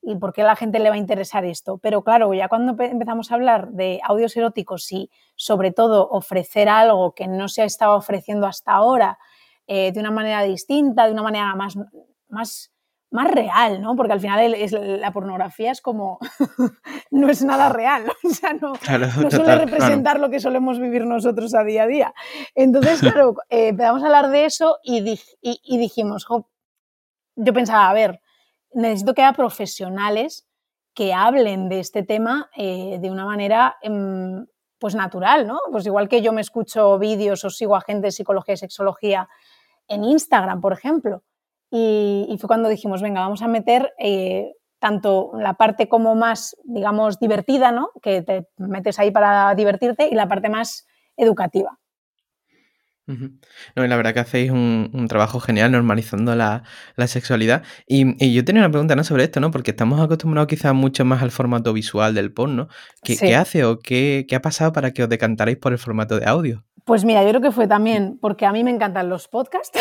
[0.00, 1.78] ¿Y por qué a la gente le va a interesar esto?
[1.78, 7.14] Pero claro, ya cuando empezamos a hablar de audios eróticos y sobre todo ofrecer algo
[7.14, 9.18] que no se ha estado ofreciendo hasta ahora
[9.66, 11.76] eh, de una manera distinta, de una manera más,
[12.28, 12.72] más
[13.10, 13.96] más real, ¿no?
[13.96, 16.18] Porque al final es, la pornografía es como,
[17.10, 18.74] no es nada real, o sea, no,
[19.30, 22.14] suele representar lo que solemos vivir nosotros a día a día.
[22.54, 25.00] Entonces, claro, eh, empezamos a hablar de eso y,
[25.78, 26.26] dijimos,
[27.36, 28.20] yo pensaba, a ver,
[28.72, 30.46] necesito que haya profesionales
[30.94, 34.46] que hablen de este tema eh, de una manera em,
[34.78, 35.60] pues natural, ¿no?
[35.70, 39.28] Pues igual que yo me escucho vídeos o sigo a gente de psicología y sexología
[39.88, 41.22] en Instagram, por ejemplo,
[41.70, 47.18] y, fue cuando dijimos, venga, vamos a meter eh, tanto la parte como más, digamos,
[47.18, 47.90] divertida, ¿no?
[48.02, 51.78] Que te metes ahí para divertirte y la parte más educativa.
[53.74, 56.62] No, la verdad que hacéis un, trabajo genial normalizando la,
[57.06, 57.62] sexualidad.
[57.86, 59.04] Y, yo tenía una pregunta ¿no?
[59.04, 59.50] sobre esto, ¿no?
[59.50, 62.68] Porque estamos acostumbrados quizás mucho más al formato visual del porno.
[63.02, 66.18] ¿Qué, ¿qué hace o qué, qué, ha pasado para que os decantarais por el formato
[66.18, 66.64] de audio?
[66.84, 69.78] Pues mira, yo creo que fue también porque a mí me encantan los podcasts.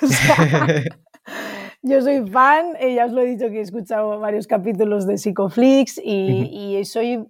[1.82, 5.18] yo soy fan, eh, ya os lo he dicho que he escuchado varios capítulos de
[5.18, 7.26] Psicoflix y, soy,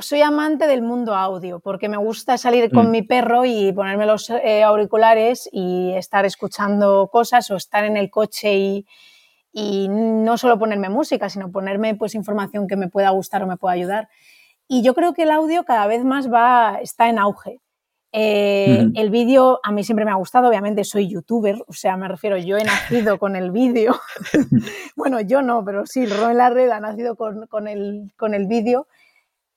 [0.00, 2.90] soy amante del mundo audio porque me gusta salir con mm.
[2.90, 8.10] mi perro y ponerme los eh, auriculares y estar escuchando cosas o estar en el
[8.10, 8.86] coche y,
[9.52, 13.56] y no solo ponerme música, sino ponerme pues información que me pueda gustar o me
[13.56, 14.08] pueda ayudar.
[14.68, 17.60] Y yo creo que el audio cada vez más va, está en auge.
[18.12, 22.08] Eh, el vídeo a mí siempre me ha gustado, obviamente soy youtuber, o sea, me
[22.08, 23.94] refiero, yo he nacido con el vídeo.
[24.96, 28.86] bueno, yo no, pero sí, Ron La Red ha nacido con, el, con el vídeo,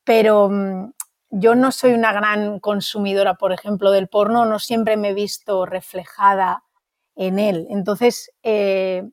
[0.09, 0.91] pero mm,
[1.29, 5.67] yo no soy una gran consumidora, por ejemplo, del porno, no siempre me he visto
[5.67, 6.63] reflejada
[7.15, 7.67] en él.
[7.69, 9.07] Entonces, eh,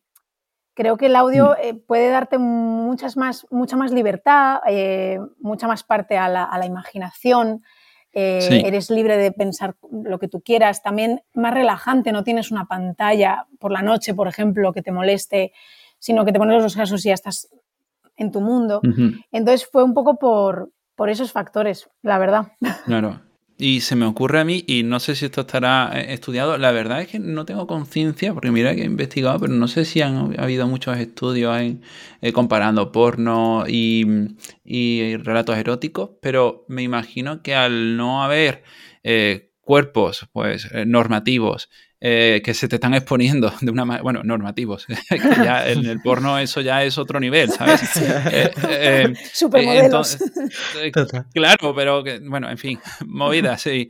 [0.72, 1.54] creo que el audio mm.
[1.62, 4.60] eh, puede darte muchas más, mucha más libertad,
[5.38, 7.62] mucha más parte a la, a la imaginación.
[8.14, 12.64] Eh, eres libre de pensar lo que tú quieras, también más relajante, no tienes una
[12.64, 15.52] pantalla por la noche, por ejemplo, que te moleste,
[15.98, 17.50] sino que te pones los casos y ya estás
[18.16, 18.80] en tu mundo.
[19.30, 22.52] Entonces fue un poco por, por esos factores, la verdad.
[22.86, 23.20] Claro.
[23.58, 26.72] Y se me ocurre a mí, y no sé si esto estará eh, estudiado, la
[26.72, 30.02] verdad es que no tengo conciencia, porque mira que he investigado, pero no sé si
[30.02, 34.04] han habido muchos estudios eh, comparando porno y,
[35.16, 38.62] relatos eróticos, pero me imagino que al no haber
[39.02, 44.86] eh, cuerpos pues, normativos eh, que se te están exponiendo de una manera, bueno, normativos,
[45.42, 47.80] ya en el porno eso ya es otro nivel, ¿sabes?
[48.36, 50.18] Eh, eh, Supermodelos.
[51.32, 53.88] claro, pero que, bueno, en fin, movidas, sí.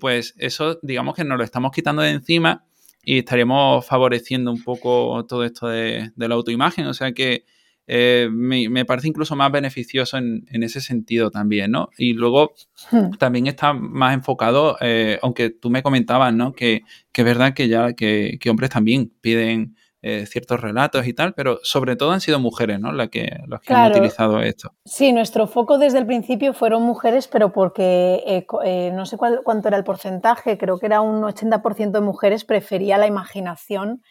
[0.00, 2.64] pues eso, digamos que nos lo estamos quitando de encima
[3.02, 7.44] y estaríamos favoreciendo un poco todo esto de, de la autoimagen, o sea que
[7.86, 11.90] eh, me, parece incluso más beneficioso en, ese sentido también, ¿no?
[11.98, 12.54] Y luego
[12.90, 13.16] hmm.
[13.18, 16.52] también está más enfocado, eh, aunque tú me comentabas, ¿no?
[16.52, 21.58] Que, es verdad que ya que, hombres también piden eh, ciertos relatos y tal, pero
[21.62, 22.92] sobre todo han sido mujeres, ¿no?
[22.92, 23.30] Las que,
[23.66, 24.72] que han utilizado esto.
[24.86, 28.46] Sí, nuestro foco desde el principio fueron mujeres, pero porque
[28.94, 33.06] no sé cuánto era el porcentaje, creo que era un 80% de mujeres prefería la
[33.06, 34.02] imaginación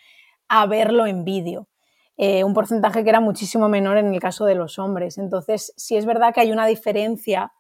[0.48, 1.68] a verlo en vídeo.
[2.18, 5.18] Eh, un porcentaje que era muchísimo menor en el caso de los hombres.
[5.18, 7.52] Entonces, sí es verdad que hay una diferencia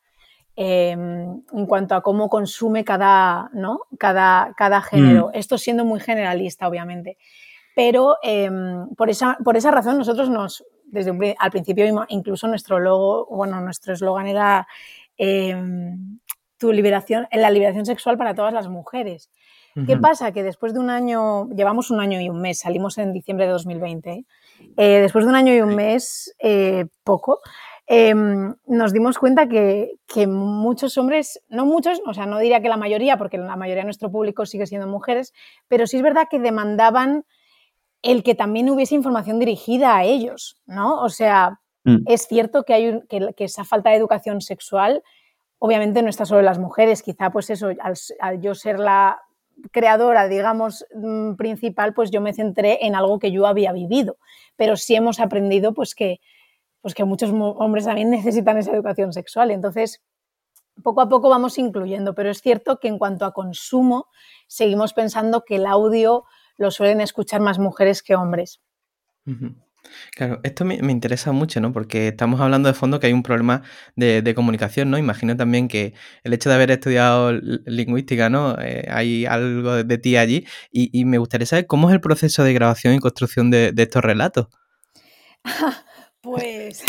[0.55, 3.81] em, en cuanto a cómo consume cada, ¿no?
[3.97, 5.29] cada, cada género.
[5.29, 5.37] Mm.
[5.37, 7.17] Esto siendo muy generalista, obviamente.
[7.75, 13.25] Pero em, por, esa, por esa razón nosotros nos, desde al principio incluso nuestro logo,
[13.31, 14.67] bueno, nuestro eslogan era
[15.17, 16.19] em,
[16.57, 19.31] tu liberación, la liberación sexual para todas las mujeres.
[19.87, 20.31] ¿Qué pasa?
[20.31, 23.53] Que después de un año, llevamos un año y un mes, salimos en diciembre de
[23.53, 24.25] 2020, eh,
[24.75, 27.39] después de un año y un mes, eh, poco,
[27.87, 29.97] em, nos dimos cuenta que,
[30.27, 33.85] muchos hombres, no muchos, o sea, no diría que la mayoría, porque la mayoría de
[33.87, 35.33] nuestro público sigue siendo mujeres,
[35.67, 37.25] pero sí es verdad que demandaban
[38.01, 41.01] el que también hubiese información dirigida a ellos, ¿no?
[41.01, 42.03] O sea, mm.
[42.07, 45.03] es cierto que hay que, esa falta de educación sexual
[45.59, 47.69] obviamente no está solo en las mujeres, quizá pues eso,
[48.19, 49.21] al yo ser la
[49.71, 54.17] creadora, digamos, mm, principal, pues yo me centré en algo que yo había vivido.
[54.55, 56.19] Pero sí hemos aprendido pues que,
[56.81, 59.51] pues que muchos hombres también necesitan esa educación sexual.
[59.51, 60.01] Entonces,
[60.81, 64.07] poco a poco vamos incluyendo, pero es cierto que en cuanto a consumo,
[64.47, 66.25] seguimos pensando que el audio
[66.57, 68.61] lo suelen escuchar más mujeres que hombres.
[70.15, 71.73] Claro, esto me, interesa mucho, ¿no?
[71.73, 73.63] Porque estamos hablando de fondo que hay un problema
[73.95, 74.97] de, comunicación, ¿no?
[74.97, 75.93] Imagino también que
[76.23, 78.55] el hecho de haber estudiado lingüística, ¿no?
[78.59, 82.53] Eh, hay algo de, ti allí y, me gustaría saber cómo es el proceso de
[82.53, 84.47] grabación y construcción de, estos relatos.
[86.21, 86.85] Pues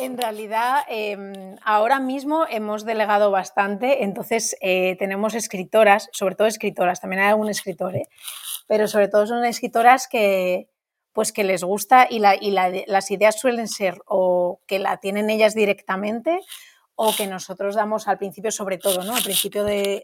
[0.00, 7.00] en realidad em, ahora mismo hemos delegado bastante, entonces eh, tenemos escritoras, sobre todo escritoras,
[7.00, 8.08] también hay algún escritor, ¿eh?
[8.66, 10.68] pero sobre todo son escritoras que,
[11.18, 16.38] pues que les gusta y, las ideas suelen ser o que la tienen ellas directamente
[16.94, 19.16] o que nosotros damos al principio, sobre todo, ¿no?
[19.16, 20.00] Al principio de,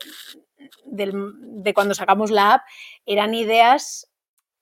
[1.72, 2.62] cuando sacamos la app,
[3.06, 4.10] eran ideas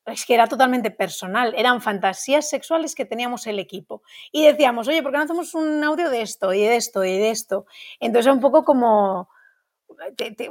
[0.04, 4.02] es que era totalmente personal, eran fantasías sexuales que teníamos el equipo.
[4.30, 7.16] Y decíamos, oye, ¿por qué no hacemos un audio de esto y de esto y
[7.16, 7.64] de esto?
[7.98, 9.30] Entonces un poco como,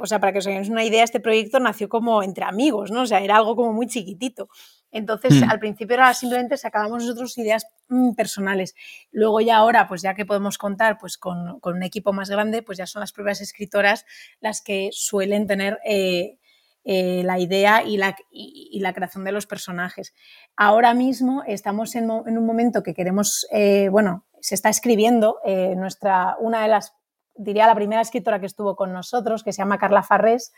[0.00, 3.02] o sea, para que os hagáis una idea, este proyecto nació como entre amigos, ¿no?
[3.02, 4.48] O sea, era algo como muy chiquitito.
[4.92, 5.50] Entonces, mm.
[5.50, 8.74] al principio era simplemente sacábamos nosotros ideas mm, personales.
[9.10, 12.78] Luego ya ahora, pues ya que podemos contar pues, con, un equipo más grande, pues
[12.78, 14.04] ya son las propias escritoras
[14.40, 16.38] las que suelen tener eh,
[16.84, 20.14] eh, la idea y la, la, creación de los personajes.
[20.56, 25.38] Ahora mismo estamos en, un momento que queremos, eh, bueno, se está escribiendo
[25.76, 26.94] nuestra, una de las
[27.34, 30.52] diría la primera escritora que estuvo con nosotros, que se llama Carla Farrés,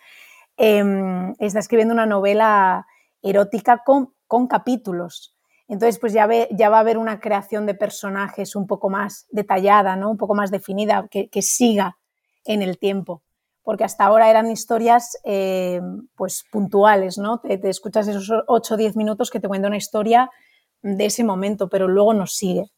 [0.56, 2.86] em, está escribiendo una novela
[3.22, 5.34] erótica con, con capítulos.
[5.68, 9.26] Entonces, pues ya, ve, ya va a haber una creación de personajes un poco más
[9.30, 10.10] detallada, ¿no?
[10.10, 11.96] un poco más definida, que, siga
[12.44, 13.22] en el tiempo.
[13.62, 15.80] Porque hasta ahora eran historias eh,
[16.16, 17.40] pues puntuales, ¿no?
[17.40, 20.30] Te, escuchas esos 8 o 10 minutos que te cuenta una historia
[20.82, 22.70] de ese momento, pero luego nos sigue.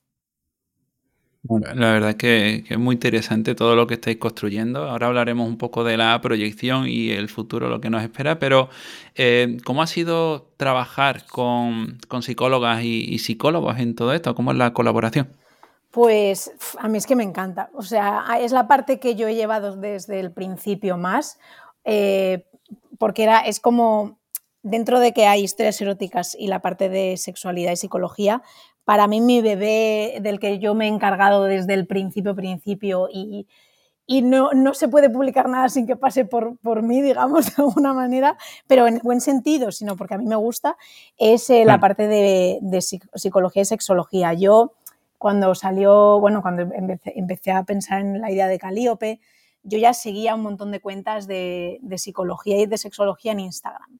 [1.74, 4.85] La verdad es que, es muy interesante todo lo que estáis construyendo.
[4.88, 8.68] Ahora hablaremos un poco de la proyección y el futuro, lo que nos espera, pero
[9.14, 14.35] eh, ¿cómo ha sido trabajar con, psicólogas y, psicólogos en todo esto?
[14.35, 15.28] ¿Cómo es la colaboración?
[15.90, 17.70] Pues a mí es que me encanta.
[17.74, 21.38] O sea, es la parte que yo he llevado desde el principio más,
[21.85, 22.46] eh,
[22.98, 24.18] porque era, es como
[24.62, 28.42] dentro de que hay historias eróticas y la parte de sexualidad y psicología,
[28.87, 33.49] para mí mi bebé del que yo me he encargado desde el principio, principio y,
[34.07, 37.64] y no, no, se puede publicar nada sin que pase por, por, mí, digamos, de
[37.64, 40.77] alguna manera, pero en buen sentido, sino porque a mí me gusta,
[41.18, 44.35] es eh, la parte de, de, psicología y sexología.
[44.35, 44.75] Yo,
[45.18, 49.18] cuando salió, bueno, cuando empecé, empecé, a pensar en la idea de Calíope,
[49.64, 53.95] yo ya seguía un montón de cuentas de, de psicología y de sexología en Instagram.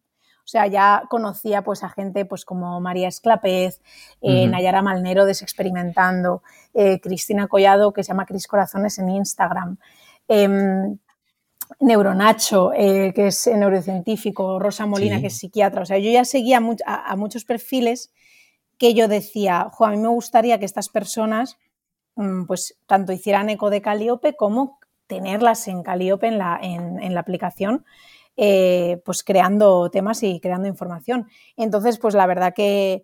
[0.46, 3.80] O sea, ya conocía pues, a gente pues, como María Esclapez,
[4.20, 9.76] eh, Nayara Malnero Desexperimentando, eh, Cristina Collado, que se llama Cris Corazones en Instagram,
[10.28, 10.98] em,
[11.80, 15.82] Neuronacho, eh, que es neurocientífico, Rosa Molina, que es psiquiatra.
[15.82, 18.12] O sea, yo ya seguía a, muchos perfiles
[18.78, 21.59] que yo decía, a mí me gustaría que estas personas
[22.14, 24.78] mm, pues tanto hicieran eco de Calíope como
[25.09, 27.85] tenerlas en Calíope en la, en la aplicación
[28.37, 31.27] eh, pues creando temas y creando información.
[31.57, 33.03] Entonces, pues la verdad que,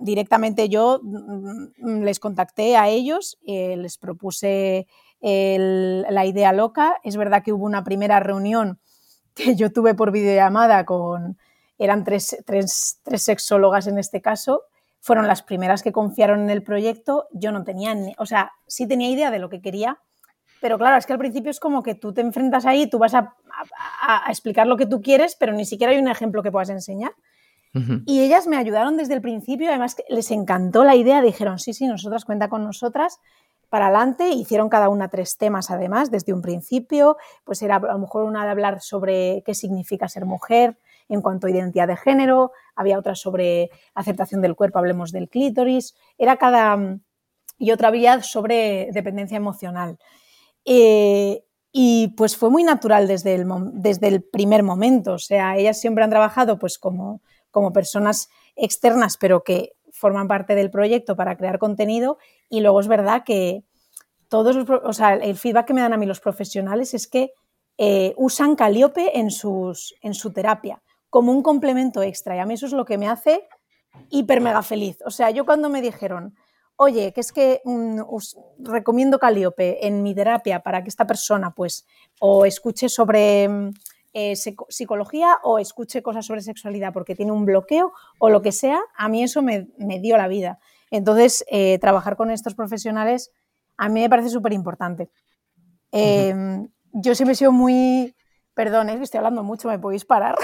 [0.00, 4.86] directamente yo mm, mm, les contacté a ellos, eh, les propuse
[5.20, 6.96] la idea loca.
[7.02, 8.78] Es verdad que hubo una primera reunión
[9.34, 11.38] que yo tuve por videollamada con,
[11.78, 14.62] eran tres, tres, tres sexólogas en este caso,
[15.00, 17.28] fueron las primeras que confiaron en el proyecto.
[17.32, 20.00] Yo no tenía, o sea, sí tenía idea de lo que quería,
[20.60, 23.14] pero claro, es que al principio es como que tú te enfrentas ahí, tú vas
[23.14, 23.34] a,
[24.28, 27.12] explicar lo que tú quieres, pero ni siquiera hay un ejemplo que puedas enseñar.
[28.06, 31.86] Y ellas me ayudaron desde el principio, además les encantó la idea, dijeron, sí, sí,
[31.86, 33.20] nosotras cuenta con nosotras,
[33.68, 37.98] para adelante, hicieron cada una tres temas además, desde un principio, pues era a lo
[37.98, 42.52] mejor una de hablar sobre qué significa ser mujer en cuanto a identidad de género,
[42.74, 46.98] había otra sobre aceptación del cuerpo, hablemos del clítoris, era cada...
[47.58, 49.98] y otra había sobre dependencia emocional.
[50.70, 55.14] Eh, y pues fue muy natural desde el, desde el primer momento.
[55.14, 60.54] O sea, ellas siempre han trabajado pues como, como personas externas, pero que forman parte
[60.54, 62.18] del proyecto para crear contenido.
[62.50, 63.64] Y luego es verdad que
[64.28, 67.32] todos o sea, el feedback que me dan a mí los profesionales es que
[67.78, 72.36] eh, usan Caliope en, sus, en su terapia como un complemento extra.
[72.36, 73.48] Y a mí eso es lo que me hace
[74.10, 74.98] hiper mega feliz.
[75.06, 76.36] O sea, yo cuando me dijeron,
[76.78, 81.52] oye, que es que mm, os recomiendo Calíope en mi terapia para que esta persona
[81.54, 81.86] pues
[82.20, 83.70] o escuche sobre mm,
[84.14, 88.80] eh, psicología o escuche cosas sobre sexualidad porque tiene un bloqueo o lo que sea,
[88.96, 89.66] a mí eso me,
[90.00, 90.60] dio la vida.
[90.90, 93.32] Entonces, eh, trabajar con estos profesionales
[93.76, 95.10] a mí me parece súper importante.
[95.92, 98.14] Em, yo siempre he sido muy...
[98.54, 100.34] Perdón, es que estoy hablando mucho, ¿me podéis parar?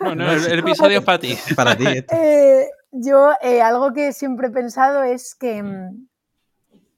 [0.00, 1.36] No, no, el, episodio es para ti.
[1.56, 1.84] Para ti.
[2.98, 6.08] Yo eh, algo que siempre he pensado es que mm,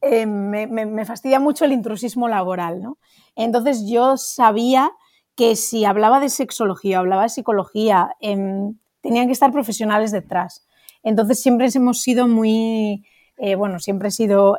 [0.02, 2.98] eh, me, fastidia mucho el intrusismo laboral, ¿no?
[3.34, 4.90] Entonces yo sabía
[5.34, 10.66] que si hablaba de sexología, hablaba de psicología, em, tenían que estar profesionales detrás.
[11.02, 13.04] Entonces siempre hemos sido muy,
[13.36, 14.58] eh, bueno, siempre he sido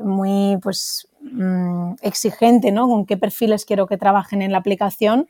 [0.00, 2.88] muy, pues, mm, exigente, ¿no?
[2.88, 5.28] Con qué perfiles quiero que trabajen en la aplicación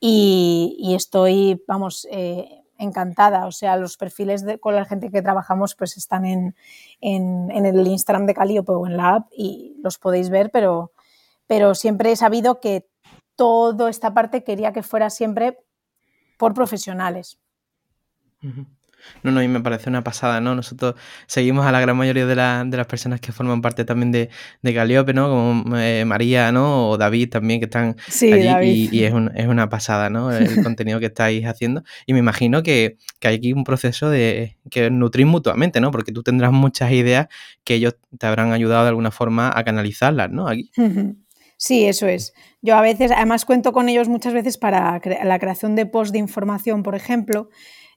[0.00, 2.06] y, y estoy, vamos,
[2.78, 3.46] encantada.
[3.46, 6.54] O sea, los perfiles de, con la gente que trabajamos pues están en,
[7.00, 10.92] el Instagram de Caliope o en la app y los podéis ver, pero,
[11.46, 12.88] pero siempre he sabido que
[13.36, 15.58] toda esta parte quería que fuera siempre
[16.38, 17.38] por profesionales.
[19.22, 20.54] No, no, y me parece una pasada, ¿no?
[20.54, 20.94] Nosotros
[21.26, 24.28] seguimos a la gran mayoría de, las personas que forman parte también de,
[24.62, 25.28] de Caliope, ¿no?
[25.28, 26.90] Como eh, María, ¿no?
[26.90, 30.32] O David también, que están allí y, es, una pasada, ¿no?
[30.32, 31.82] El contenido que estáis haciendo.
[32.06, 35.90] Y me imagino que, hay aquí un proceso de que nutrir mutuamente, ¿no?
[35.90, 37.28] Porque tú tendrás muchas ideas
[37.64, 40.48] que ellos te habrán ayudado de alguna forma a canalizarlas, ¿no?
[40.48, 40.70] Aquí.
[41.56, 42.34] Sí, eso es.
[42.62, 46.18] Yo a veces, además cuento con ellos muchas veces para la creación de post de
[46.18, 47.48] información, por ejemplo,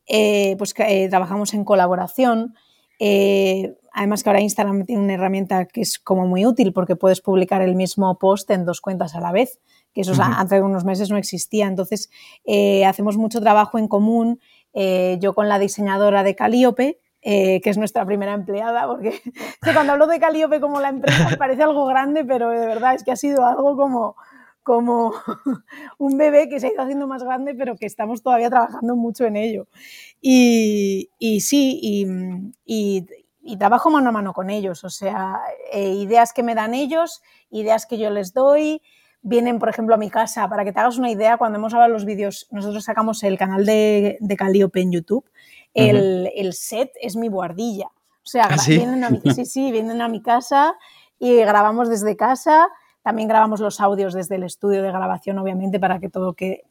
[0.07, 2.55] eh, pues eh, trabajamos en colaboración.
[2.99, 7.21] Eh, además que ahora Instagram tiene una herramienta que es como muy útil porque puedes
[7.21, 9.59] publicar el mismo post en dos cuentas a la vez,
[9.93, 11.67] que eso hace unos meses no existía.
[11.67, 12.09] Entonces,
[12.85, 14.39] hacemos mucho trabajo en común,
[14.73, 16.99] yo con la diseñadora de Calíope,
[17.29, 19.19] eh, que es nuestra primera empleada, porque
[19.73, 23.11] cuando hablo de Calíope como la empresa parece algo grande, pero de verdad es que
[23.11, 24.15] ha sido algo como
[24.67, 25.13] como
[25.97, 29.23] un bebé que se ha ido haciendo más grande, pero que estamos todavía trabajando mucho
[29.23, 29.65] en ello.
[30.19, 31.09] Y,
[31.39, 31.79] sí,
[32.65, 35.39] y, trabajo mano a mano con ellos, o sea,
[35.71, 38.81] eh, ideas que me dan ellos, ideas que yo les doy,
[39.21, 40.49] vienen, por ejemplo, a mi casa.
[40.49, 43.65] Para que te hagas una idea, cuando hemos hablado los vídeos, nosotros sacamos el canal
[43.65, 45.23] de, de Calliope en YouTube,
[45.73, 47.87] el, set es mi guardilla.
[47.87, 50.75] O sea, ¿Ah, vienen a mi, sí, sí, vienen a mi casa
[51.19, 52.67] y grabamos desde casa
[53.07, 56.65] también grabamos los audios desde el estudio de grabación, obviamente, para que todo, que,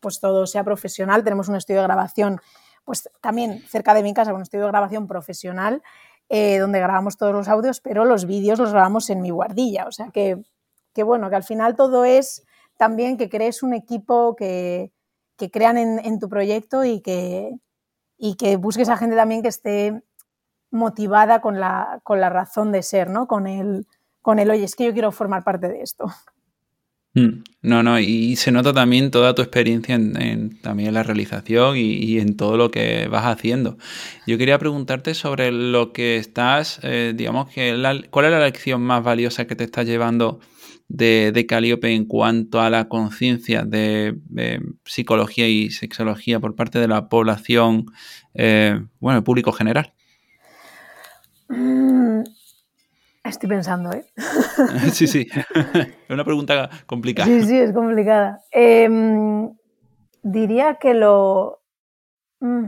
[0.00, 1.22] pues todo sea profesional.
[1.22, 2.40] Tenemos un estudio de grabación,
[2.84, 5.84] pues también cerca de mi casa, un estudio de grabación profesional,
[6.28, 9.86] eh, donde grabamos todos los audios, pero los vídeos los grabamos en mi guardilla.
[9.86, 10.42] O sea que,
[11.04, 12.44] bueno, que al final todo es
[12.76, 14.90] también que crees un equipo que,
[15.52, 17.52] crean en, tu proyecto y que,
[18.18, 20.02] y que busques a gente también que esté
[20.72, 23.28] motivada con la, con la razón de ser, ¿no?
[23.28, 23.86] Con el,
[24.26, 26.06] con el, oye, es que yo quiero formar parte de esto.
[27.14, 31.76] Mm, no, no, y se nota también toda tu experiencia en, también en la realización
[31.76, 33.78] y, en todo lo que vas haciendo.
[34.26, 39.04] Yo quería preguntarte sobre lo que estás, eh, digamos, que ¿cuál es la lección más
[39.04, 40.40] valiosa que te está llevando
[40.88, 44.18] de, de Calliope en cuanto a la conciencia de,
[44.84, 47.86] psicología y sexología por parte de la población,
[48.34, 49.92] eh, bueno, el público general?
[51.48, 52.24] Mm,
[53.28, 54.06] Estoy pensando, ¿eh?
[54.92, 55.26] sí, sí.
[55.54, 57.26] Es una pregunta complicada.
[57.26, 58.40] Sí, sí, es complicada.
[58.50, 59.54] Em,
[60.22, 61.62] diría que lo,
[62.40, 62.66] mm,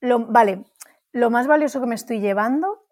[0.00, 0.26] lo.
[0.26, 0.64] Vale,
[1.12, 2.86] lo más valioso que me estoy llevando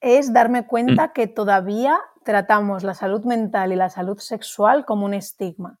[0.00, 1.12] es darme cuenta mm.
[1.12, 5.78] que todavía tratamos la salud mental y la salud sexual como un estigma.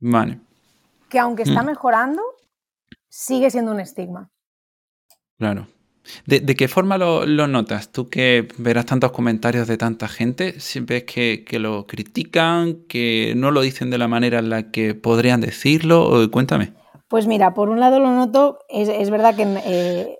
[0.00, 0.40] Vale.
[1.08, 1.66] Que aunque está mm.
[1.66, 2.22] mejorando,
[3.08, 4.30] sigue siendo un estigma.
[5.38, 5.68] Claro.
[6.26, 7.92] ¿De, qué forma lo, notas?
[7.92, 13.50] Tú que verás tantos comentarios de tanta gente, ¿ves que, que, lo critican, que no
[13.50, 16.28] lo dicen de la manera en la que podrían decirlo?
[16.30, 16.72] Cuéntame.
[17.12, 20.16] Pues mira, por un lado lo noto, es, verdad que eh,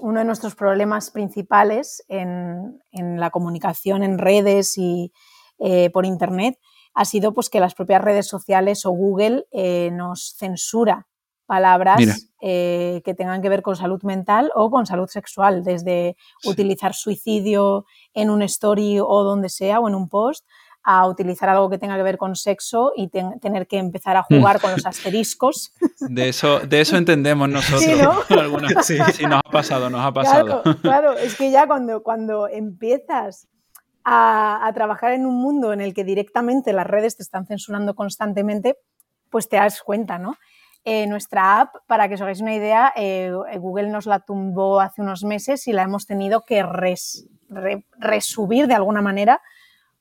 [0.00, 5.12] uno de nuestros problemas principales en, la comunicación en redes y
[5.58, 6.58] eh, por Internet
[6.94, 11.06] ha sido pues, que las propias redes sociales o Google eh, nos censura
[11.52, 16.94] palabras eh, que tengan que ver con salud mental o con salud sexual, desde utilizar
[16.94, 17.84] suicidio
[18.14, 20.46] en un story o donde sea o en un post,
[20.82, 24.62] a utilizar algo que tenga que ver con sexo y tener que empezar a jugar
[24.62, 25.74] con los asteriscos.
[26.00, 28.24] De eso, de eso entendemos nosotros.
[28.82, 30.62] Sí, sí, nos ha pasado, nos ha pasado.
[30.80, 33.46] Claro, es que ya cuando, cuando empiezas
[34.04, 37.94] a, a, trabajar en un mundo en el que directamente las redes te están censurando
[37.94, 38.78] constantemente,
[39.30, 40.36] pues te das cuenta, ¿no?
[40.84, 45.00] Eh, nuestra app, para que os hagáis una idea, eh, Google nos la tumbó hace
[45.00, 46.64] unos meses y la hemos tenido que
[48.00, 49.40] resubir de alguna manera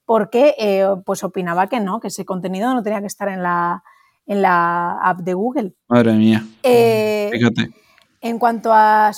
[0.05, 3.83] porque eh, pues opinaba que no, que ese contenido no tenía que estar en la,
[4.25, 5.75] en la app de Google.
[5.87, 6.43] Madre mía.
[6.63, 7.69] Fíjate.
[8.19, 9.11] En cuanto a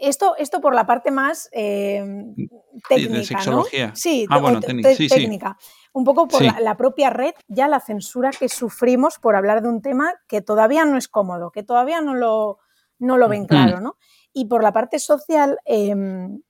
[0.00, 2.58] esto, esto por la parte más técnica,
[2.88, 3.92] de sexología.
[3.94, 5.56] Sí, ah, bueno, técnica
[5.96, 9.80] un poco por la, propia red, ya la censura que sufrimos por hablar de un
[9.80, 12.58] tema que todavía no es cómodo, que todavía no lo,
[12.98, 13.46] no lo ven mm.
[13.46, 13.96] claro, ¿no?
[14.30, 16.42] Y por la parte social, em,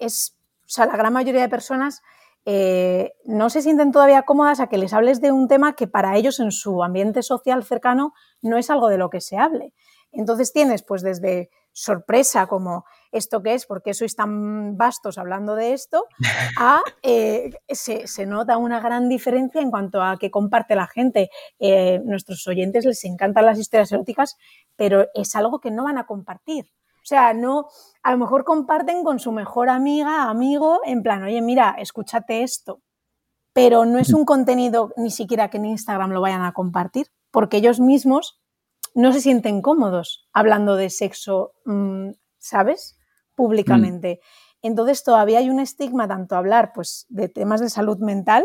[0.00, 0.36] es,
[0.66, 2.02] o sea, la gran mayoría de personas
[2.46, 6.16] eh, no se sienten todavía cómodas a que les hables de un tema que para
[6.16, 9.72] ellos en su ambiente social cercano no es algo de lo que se hable.
[10.10, 11.48] Entonces tienes pues desde
[11.78, 16.06] sorpresa como esto qué es, por qué sois tan vastos hablando de esto,
[16.58, 21.30] a eh, se, nota una gran diferencia en cuanto a que comparte la gente.
[21.58, 24.36] Eh, nuestros oyentes les encantan las historias eróticas,
[24.76, 26.66] pero es algo que no van a compartir.
[26.96, 27.68] O sea, no,
[28.02, 32.82] a lo mejor comparten con su mejor amiga, amigo, en plan, oye, mira, escúchate esto.
[33.52, 37.58] Pero no es un contenido ni siquiera que en Instagram lo vayan a compartir, porque
[37.58, 38.40] ellos mismos
[38.98, 42.98] no se sienten cómodos hablando de sexo, mm, ¿sabes?
[43.36, 44.18] públicamente.
[44.62, 48.44] Entonces todavía hay un estigma tanto hablar pues, de temas de salud mental,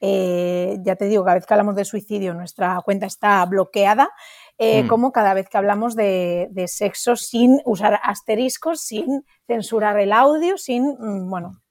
[0.00, 4.10] eh, ya te digo, cada vez que hablamos de suicidio nuestra cuenta está bloqueada,
[4.58, 4.88] eh, mm.
[4.88, 10.96] como cada vez que hablamos de, sexo sin usar asteriscos, sin censurar el audio, sin,
[10.98, 11.62] mm, bueno...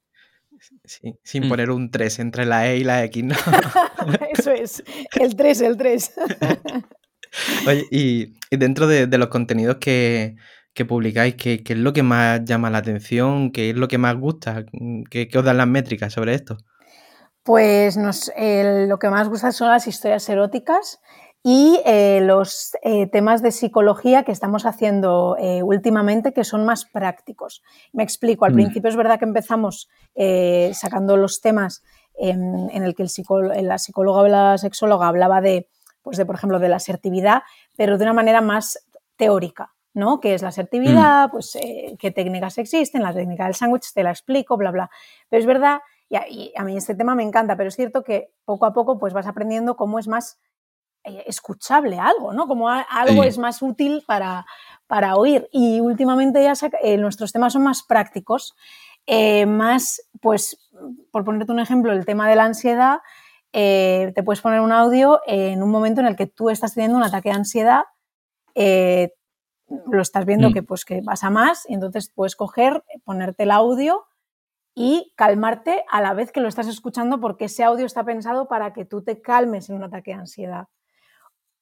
[1.23, 1.49] sin mm.
[1.49, 3.35] poner un 3 entre la E y la X, ¿no?
[4.31, 4.81] Eso es,
[5.19, 6.13] el 3, el 3.
[7.67, 10.35] Oye, y, dentro de, los contenidos que,
[10.73, 13.51] que publicáis, ¿qué, es lo que más llama la atención?
[13.51, 14.65] ¿Qué es lo que más gusta?
[15.09, 16.57] ¿Qué, os dan las métricas sobre esto?
[17.43, 21.01] Pues lo que más gusta son las historias eróticas
[21.43, 26.85] y eh, los eh, temas de psicología que estamos haciendo eh, últimamente que son más
[26.85, 27.61] prácticos.
[27.91, 28.55] Me explico, al mm.
[28.55, 29.89] principio es verdad que empezamos
[30.73, 31.83] sacando los temas
[32.15, 35.67] en, el que el la psicóloga o la sexóloga hablaba de,
[36.03, 37.41] pues de, por ejemplo, de la asertividad,
[37.75, 38.85] pero de una manera más
[39.15, 40.19] teórica, ¿no?
[40.19, 41.29] ¿Qué es la asertividad?
[41.29, 41.31] Mm.
[41.31, 41.57] Pues
[41.97, 44.91] qué técnicas existen, la técnica del sándwich, te la explico, bla, bla.
[45.29, 45.79] Pero es verdad,
[46.29, 49.13] y a, mí este tema me encanta, pero es cierto que poco a poco pues
[49.13, 50.39] vas aprendiendo cómo es más
[51.03, 52.47] eh, escuchable algo, ¿no?
[52.47, 54.45] Como algo es más útil para,
[54.87, 55.49] para, oír.
[55.51, 58.55] Y últimamente ya eh, nuestros temas son más prácticos,
[59.05, 60.57] eh, más, pues,
[61.11, 62.99] por ponerte un ejemplo, el tema de la ansiedad,
[63.53, 67.03] te puedes poner un audio en un momento en el que tú estás teniendo un
[67.03, 67.83] ataque de ansiedad,
[68.55, 70.53] lo estás viendo mm.
[70.53, 74.05] que, pues, que vas a más, y entonces puedes coger, ponerte el audio
[74.75, 78.73] y calmarte a la vez que lo estás escuchando porque ese audio está pensado para
[78.73, 80.67] que tú te calmes en un ataque de ansiedad.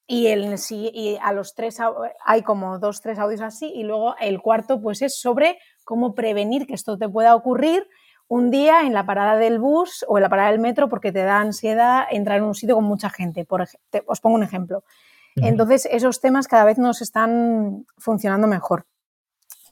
[0.08, 1.78] Y, el, y a los tres
[2.26, 6.68] hay como dos, tres audios así y luego el cuarto pues es sobre cómo prevenir
[6.68, 7.88] que esto te pueda ocurrir
[8.32, 11.22] un día en la parada del bus o en la parada del metro porque te
[11.22, 13.44] da ansiedad entrar en un sitio con mucha gente.
[13.44, 13.68] Por,
[14.06, 14.86] os pongo un ejemplo.
[15.36, 18.86] Entonces, esos temas cada vez nos están funcionando mejor.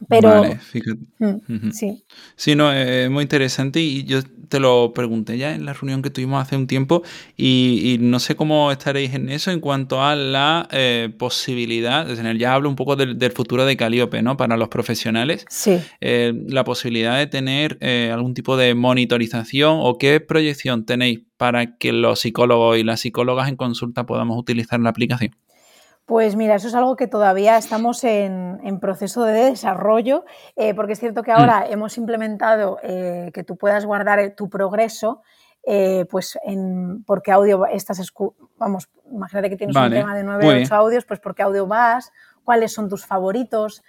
[0.08, 1.00] Pero, vale, fíjate.
[1.20, 2.04] Mm, sí.
[2.36, 6.10] Sí, no, es muy interesante y yo te lo pregunté ya en la reunión que
[6.10, 7.04] tuvimos hace un tiempo
[7.38, 12.70] y, no sé cómo estaréis en eso en cuanto a la eh, posibilidad, ya hablo
[12.70, 14.38] un poco del, futuro de Caliope, ¿no?
[14.38, 15.46] Para los profesionales.
[15.50, 15.80] Sí.
[16.02, 21.78] Eh, la posibilidad de tener eh, algún tipo de monitorización o qué proyección tenéis para
[21.78, 25.36] que los psicólogos y las psicólogas en consulta podamos utilizar la aplicación.
[26.10, 31.00] Pues mira, eso es algo que todavía estamos en, proceso de desarrollo, eh, porque es
[31.00, 31.74] cierto que ahora mm.
[31.74, 35.22] hemos implementado eh, que tú puedas guardar eh, tu progreso,
[36.10, 38.02] pues en por qué audio estás,
[38.58, 41.68] vamos, imagínate que tienes un tema de 9 o 8 audios, pues por qué audio
[41.68, 42.12] vas,
[42.44, 43.84] cuáles son tus favoritos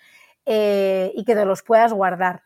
[0.44, 2.42] y que te los puedas guardar.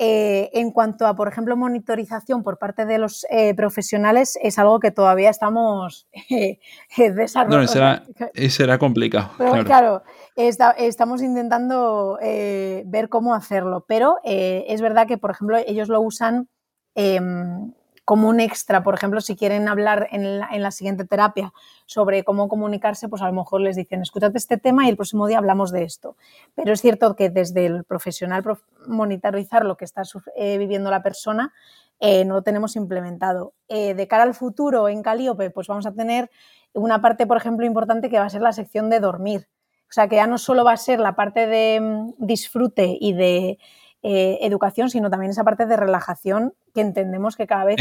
[0.00, 4.78] Eh, en cuanto a, por ejemplo, monitorización por parte de los eh, profesionales, es algo
[4.78, 6.60] que todavía estamos eh,
[6.96, 7.62] desarrollando.
[7.62, 8.04] No, será,
[8.48, 9.30] será complicado.
[9.64, 10.04] claro,
[10.36, 16.48] estamos intentando ver cómo hacerlo, pero es verdad que, por ejemplo, ellos lo usan
[16.94, 17.72] em,
[18.08, 21.52] como un extra, por ejemplo, si quieren hablar en la, siguiente terapia
[21.84, 25.26] sobre cómo comunicarse, pues a lo mejor les dicen, escúchate este tema y el próximo
[25.26, 26.16] día hablamos de esto.
[26.54, 28.42] Pero es cierto que desde el profesional
[28.86, 30.04] monitorizar lo que está
[30.36, 31.52] eh, viviendo la persona
[32.00, 33.52] eh, no lo tenemos implementado.
[33.68, 36.30] Eh, de cara al futuro en Calíope, pues vamos a tener
[36.72, 39.48] una parte, por ejemplo, importante que va a ser la sección de dormir.
[39.82, 43.12] O sea, que ya no solo va a ser la parte de mm, disfrute y
[43.12, 43.58] de
[44.02, 47.76] eh, educación, sino también esa parte de relajación que entendemos que cada vez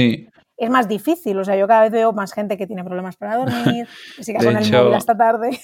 [0.57, 1.37] es más difícil.
[1.37, 4.33] O sea, yo cada vez veo más gente que tiene problemas para dormir, que se
[4.33, 5.59] queda con el móvil hasta tarde.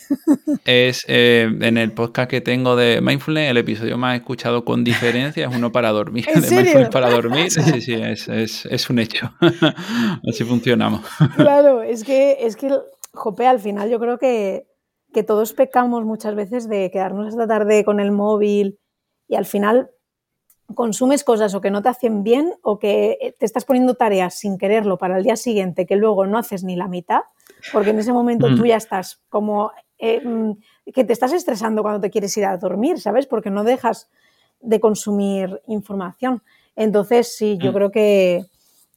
[0.66, 5.48] Es eh, en el podcast que tengo de Mindfulness, el episodio más escuchado con diferencia
[5.48, 6.26] es uno para dormir.
[6.34, 9.34] ¿En Mindfulness para dormir, sí, sí, es, es, es un hecho.
[10.30, 11.02] Así funcionamos.
[11.36, 12.70] Claro, es que, es que,
[13.12, 14.68] jope, al final yo creo que,
[15.12, 18.78] que todos pecamos muchas veces de quedarnos hasta tarde con el móvil
[19.28, 19.90] y al final
[20.76, 24.36] consumes cosas o que no te hacen bien o que eh, te estás poniendo tareas
[24.36, 27.22] sin quererlo para el día siguiente que luego no haces ni la mitad,
[27.72, 28.66] porque en ese momento tú mm.
[28.66, 30.52] ya estás como eh, mm,
[30.94, 33.28] que te estás estresando cuando te quieres ir a dormir, ¿sabes?
[33.28, 34.10] Porque no dejas
[34.62, 36.42] de consumir información.
[36.76, 37.74] Entonces, sí, yo mm.
[37.74, 38.46] creo que,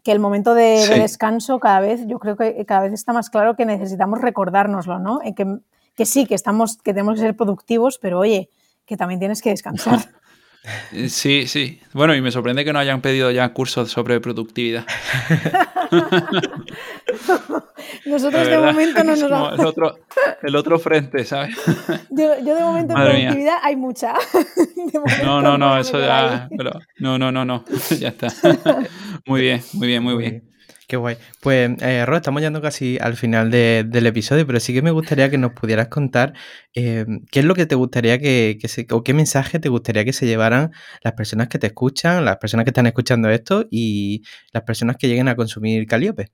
[0.05, 3.67] el momento de, descanso cada vez, yo creo que cada vez está más claro que
[3.67, 5.19] necesitamos recordárnoslo, ¿no?
[5.35, 5.59] Que,
[5.97, 8.49] que sí, que estamos, que tenemos que ser productivos, pero oye,
[8.85, 9.99] que también tienes que descansar.
[10.93, 11.81] Eh, sí, sí.
[11.93, 14.87] Bueno, y me sorprende que no hayan pedido ya cursos sobre productividad.
[18.07, 19.59] Nosotros de momento no nos vamos.
[19.59, 19.99] El otro,
[20.43, 21.57] el otro frente, ¿sabes?
[22.11, 24.15] Yo, de momento en productividad hay mucha.
[25.25, 26.49] No, no, no, eso ya.
[26.99, 27.65] no, no, no, no.
[27.99, 28.29] ya está.
[29.27, 30.56] Muy bien, muy bien, muy bien.
[30.89, 31.17] Qué guay.
[31.41, 35.37] Pues, eh, estamos llegando casi al final del episodio, pero sí que me gustaría que
[35.37, 36.35] nos pudieras contar
[36.75, 40.13] eh, qué es lo que te gustaría que, se, o qué mensaje te gustaría que
[40.13, 40.71] se llevaran
[41.03, 44.23] las personas que te escuchan, las personas que están escuchando esto y
[44.53, 46.31] las personas que lleguen a consumir Caliope.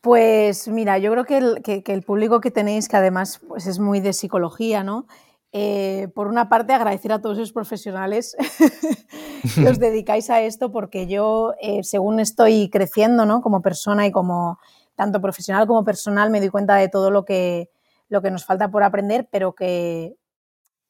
[0.00, 3.80] Pues mira, yo creo que el, que el público que tenéis, que además pues es
[3.80, 5.08] muy de psicología, ¿no?
[5.56, 8.36] Eh, por una parte, agradecer a todos esos profesionales
[9.54, 13.40] que os dedicáis a esto, porque yo, eh, según estoy creciendo ¿no?
[13.40, 14.58] como persona y como
[14.96, 17.70] tanto profesional como personal, me doy cuenta de todo lo que,
[18.08, 20.16] lo que nos falta por aprender, pero que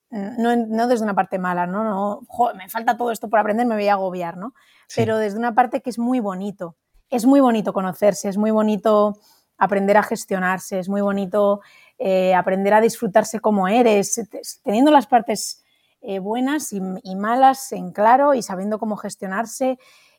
[0.08, 1.84] no, no, desde una parte mala, ¿no?
[1.84, 2.22] no
[2.54, 4.54] me falta todo esto por aprender, me voy a agobiar, ¿no?
[4.96, 6.74] Pero desde una parte que es muy bonito.
[7.10, 9.18] Es muy bonito conocerse, es muy bonito
[9.58, 11.60] aprender a gestionarse, es muy bonito
[12.06, 14.20] eh, aprender a disfrutarse como eres,
[14.62, 15.64] teniendo las partes
[16.02, 16.82] eh, buenas y,
[17.16, 19.78] malas en claro y sabiendo cómo gestionarse.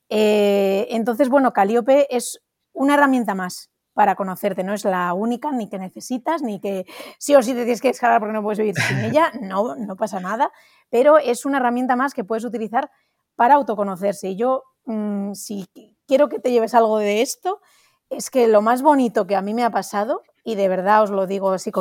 [0.09, 2.41] Eh, entonces, bueno, Caliope es
[2.73, 6.87] una herramienta más para conocerte, no es la única ni que necesitas, ni que
[7.19, 9.95] sí o sí te tienes que descargar porque no puedes vivir sin ella, no, no
[9.95, 10.51] pasa nada,
[10.89, 12.89] pero es una herramienta más que puedes utilizar
[13.35, 14.29] para autoconocerse.
[14.29, 15.69] Y yo, mm, si
[16.07, 17.61] quiero que te lleves algo de esto,
[18.09, 21.09] es que lo más bonito que a mí me ha pasado, y de verdad os
[21.09, 21.71] lo digo así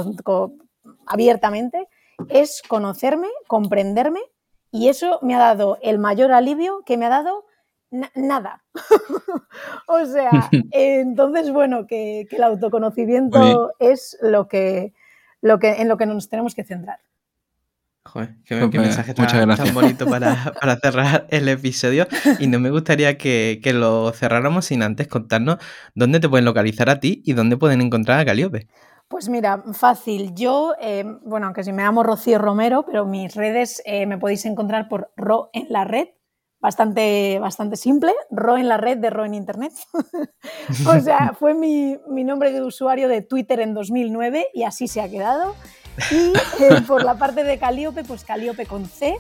[1.07, 1.87] abiertamente,
[2.29, 4.21] es conocerme, comprenderme,
[4.73, 7.45] y eso me ha dado el mayor alivio que me ha dado
[8.15, 8.65] nada.
[9.87, 14.93] o sea, entonces, bueno, que, el autoconocimiento es lo que,
[15.41, 16.99] lo que, en lo que nos tenemos que centrar.
[18.07, 22.07] Joder, qué, pues mensaje tan, bonito para, cerrar el episodio.
[22.39, 25.57] Y no me gustaría que, lo cerráramos sin antes contarnos
[25.95, 28.69] dónde te pueden localizar a ti y dónde pueden encontrar a Caliope.
[29.09, 30.35] Pues mira, fácil.
[30.35, 34.45] Yo, eh, bueno, aunque si me llamo Rocío Romero, pero mis redes eh, me podéis
[34.45, 36.09] encontrar por Ro en la red.
[36.61, 39.73] Bastante, bastante simple, Ro en la red de Ro en Internet.
[40.89, 45.03] o sea, fue mi, mi nombre de usuario de Twitter en 2009 y así se
[45.03, 45.55] ha quedado.
[46.11, 46.33] Y
[46.63, 49.15] eh, por la parte de Calíope, pues Calíope con C,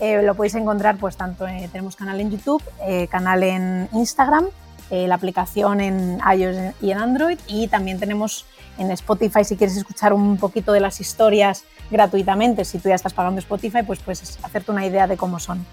[0.00, 4.46] eh, lo podéis encontrar pues tanto, tenemos canal en YouTube, eh, canal en Instagram,
[4.90, 8.46] la aplicación en iOS y en Android y también tenemos
[8.78, 13.12] en Spotify si quieres escuchar un poquito de las historias gratuitamente, si tú ya estás
[13.12, 15.66] pagando Spotify, pues puedes hacerte una idea de cómo son.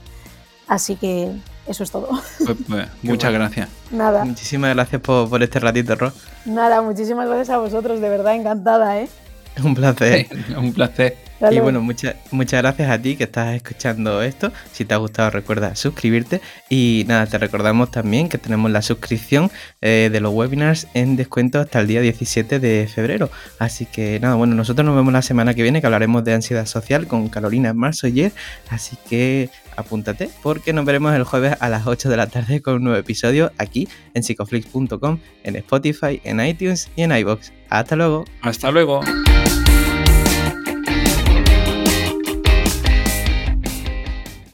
[0.67, 1.31] Así que
[1.67, 2.09] eso es todo.
[2.43, 3.69] Pues, pues, muchas gracias.
[3.91, 4.25] Nada.
[4.25, 6.11] Muchísimas gracias por, por este ratito, Ro.
[6.45, 9.07] Nada, muchísimas gracias a vosotros, de verdad encantada, ¿eh?
[9.63, 10.27] Un placer.
[10.57, 11.17] un placer.
[11.51, 14.51] Y bueno, muchas muchas gracias a ti que estás escuchando esto.
[14.71, 16.41] Si te ha gustado, recuerda suscribirte.
[16.69, 19.51] Y nada, te recordamos también que tenemos la suscripción
[19.81, 23.29] eh, de los webinars en descuento hasta el día 17 de febrero.
[23.59, 26.65] Así que nada, bueno, nosotros nos vemos la semana que viene que hablaremos de ansiedad
[26.65, 28.31] social con Carolina Marsoyer.
[28.69, 32.75] Así que apúntate porque nos veremos el jueves a las 8 de la tarde con
[32.75, 37.51] un nuevo episodio aquí en psicoflix.com, en Spotify, en iTunes y en iBox.
[37.69, 38.25] Hasta luego.
[38.41, 39.01] Hasta luego.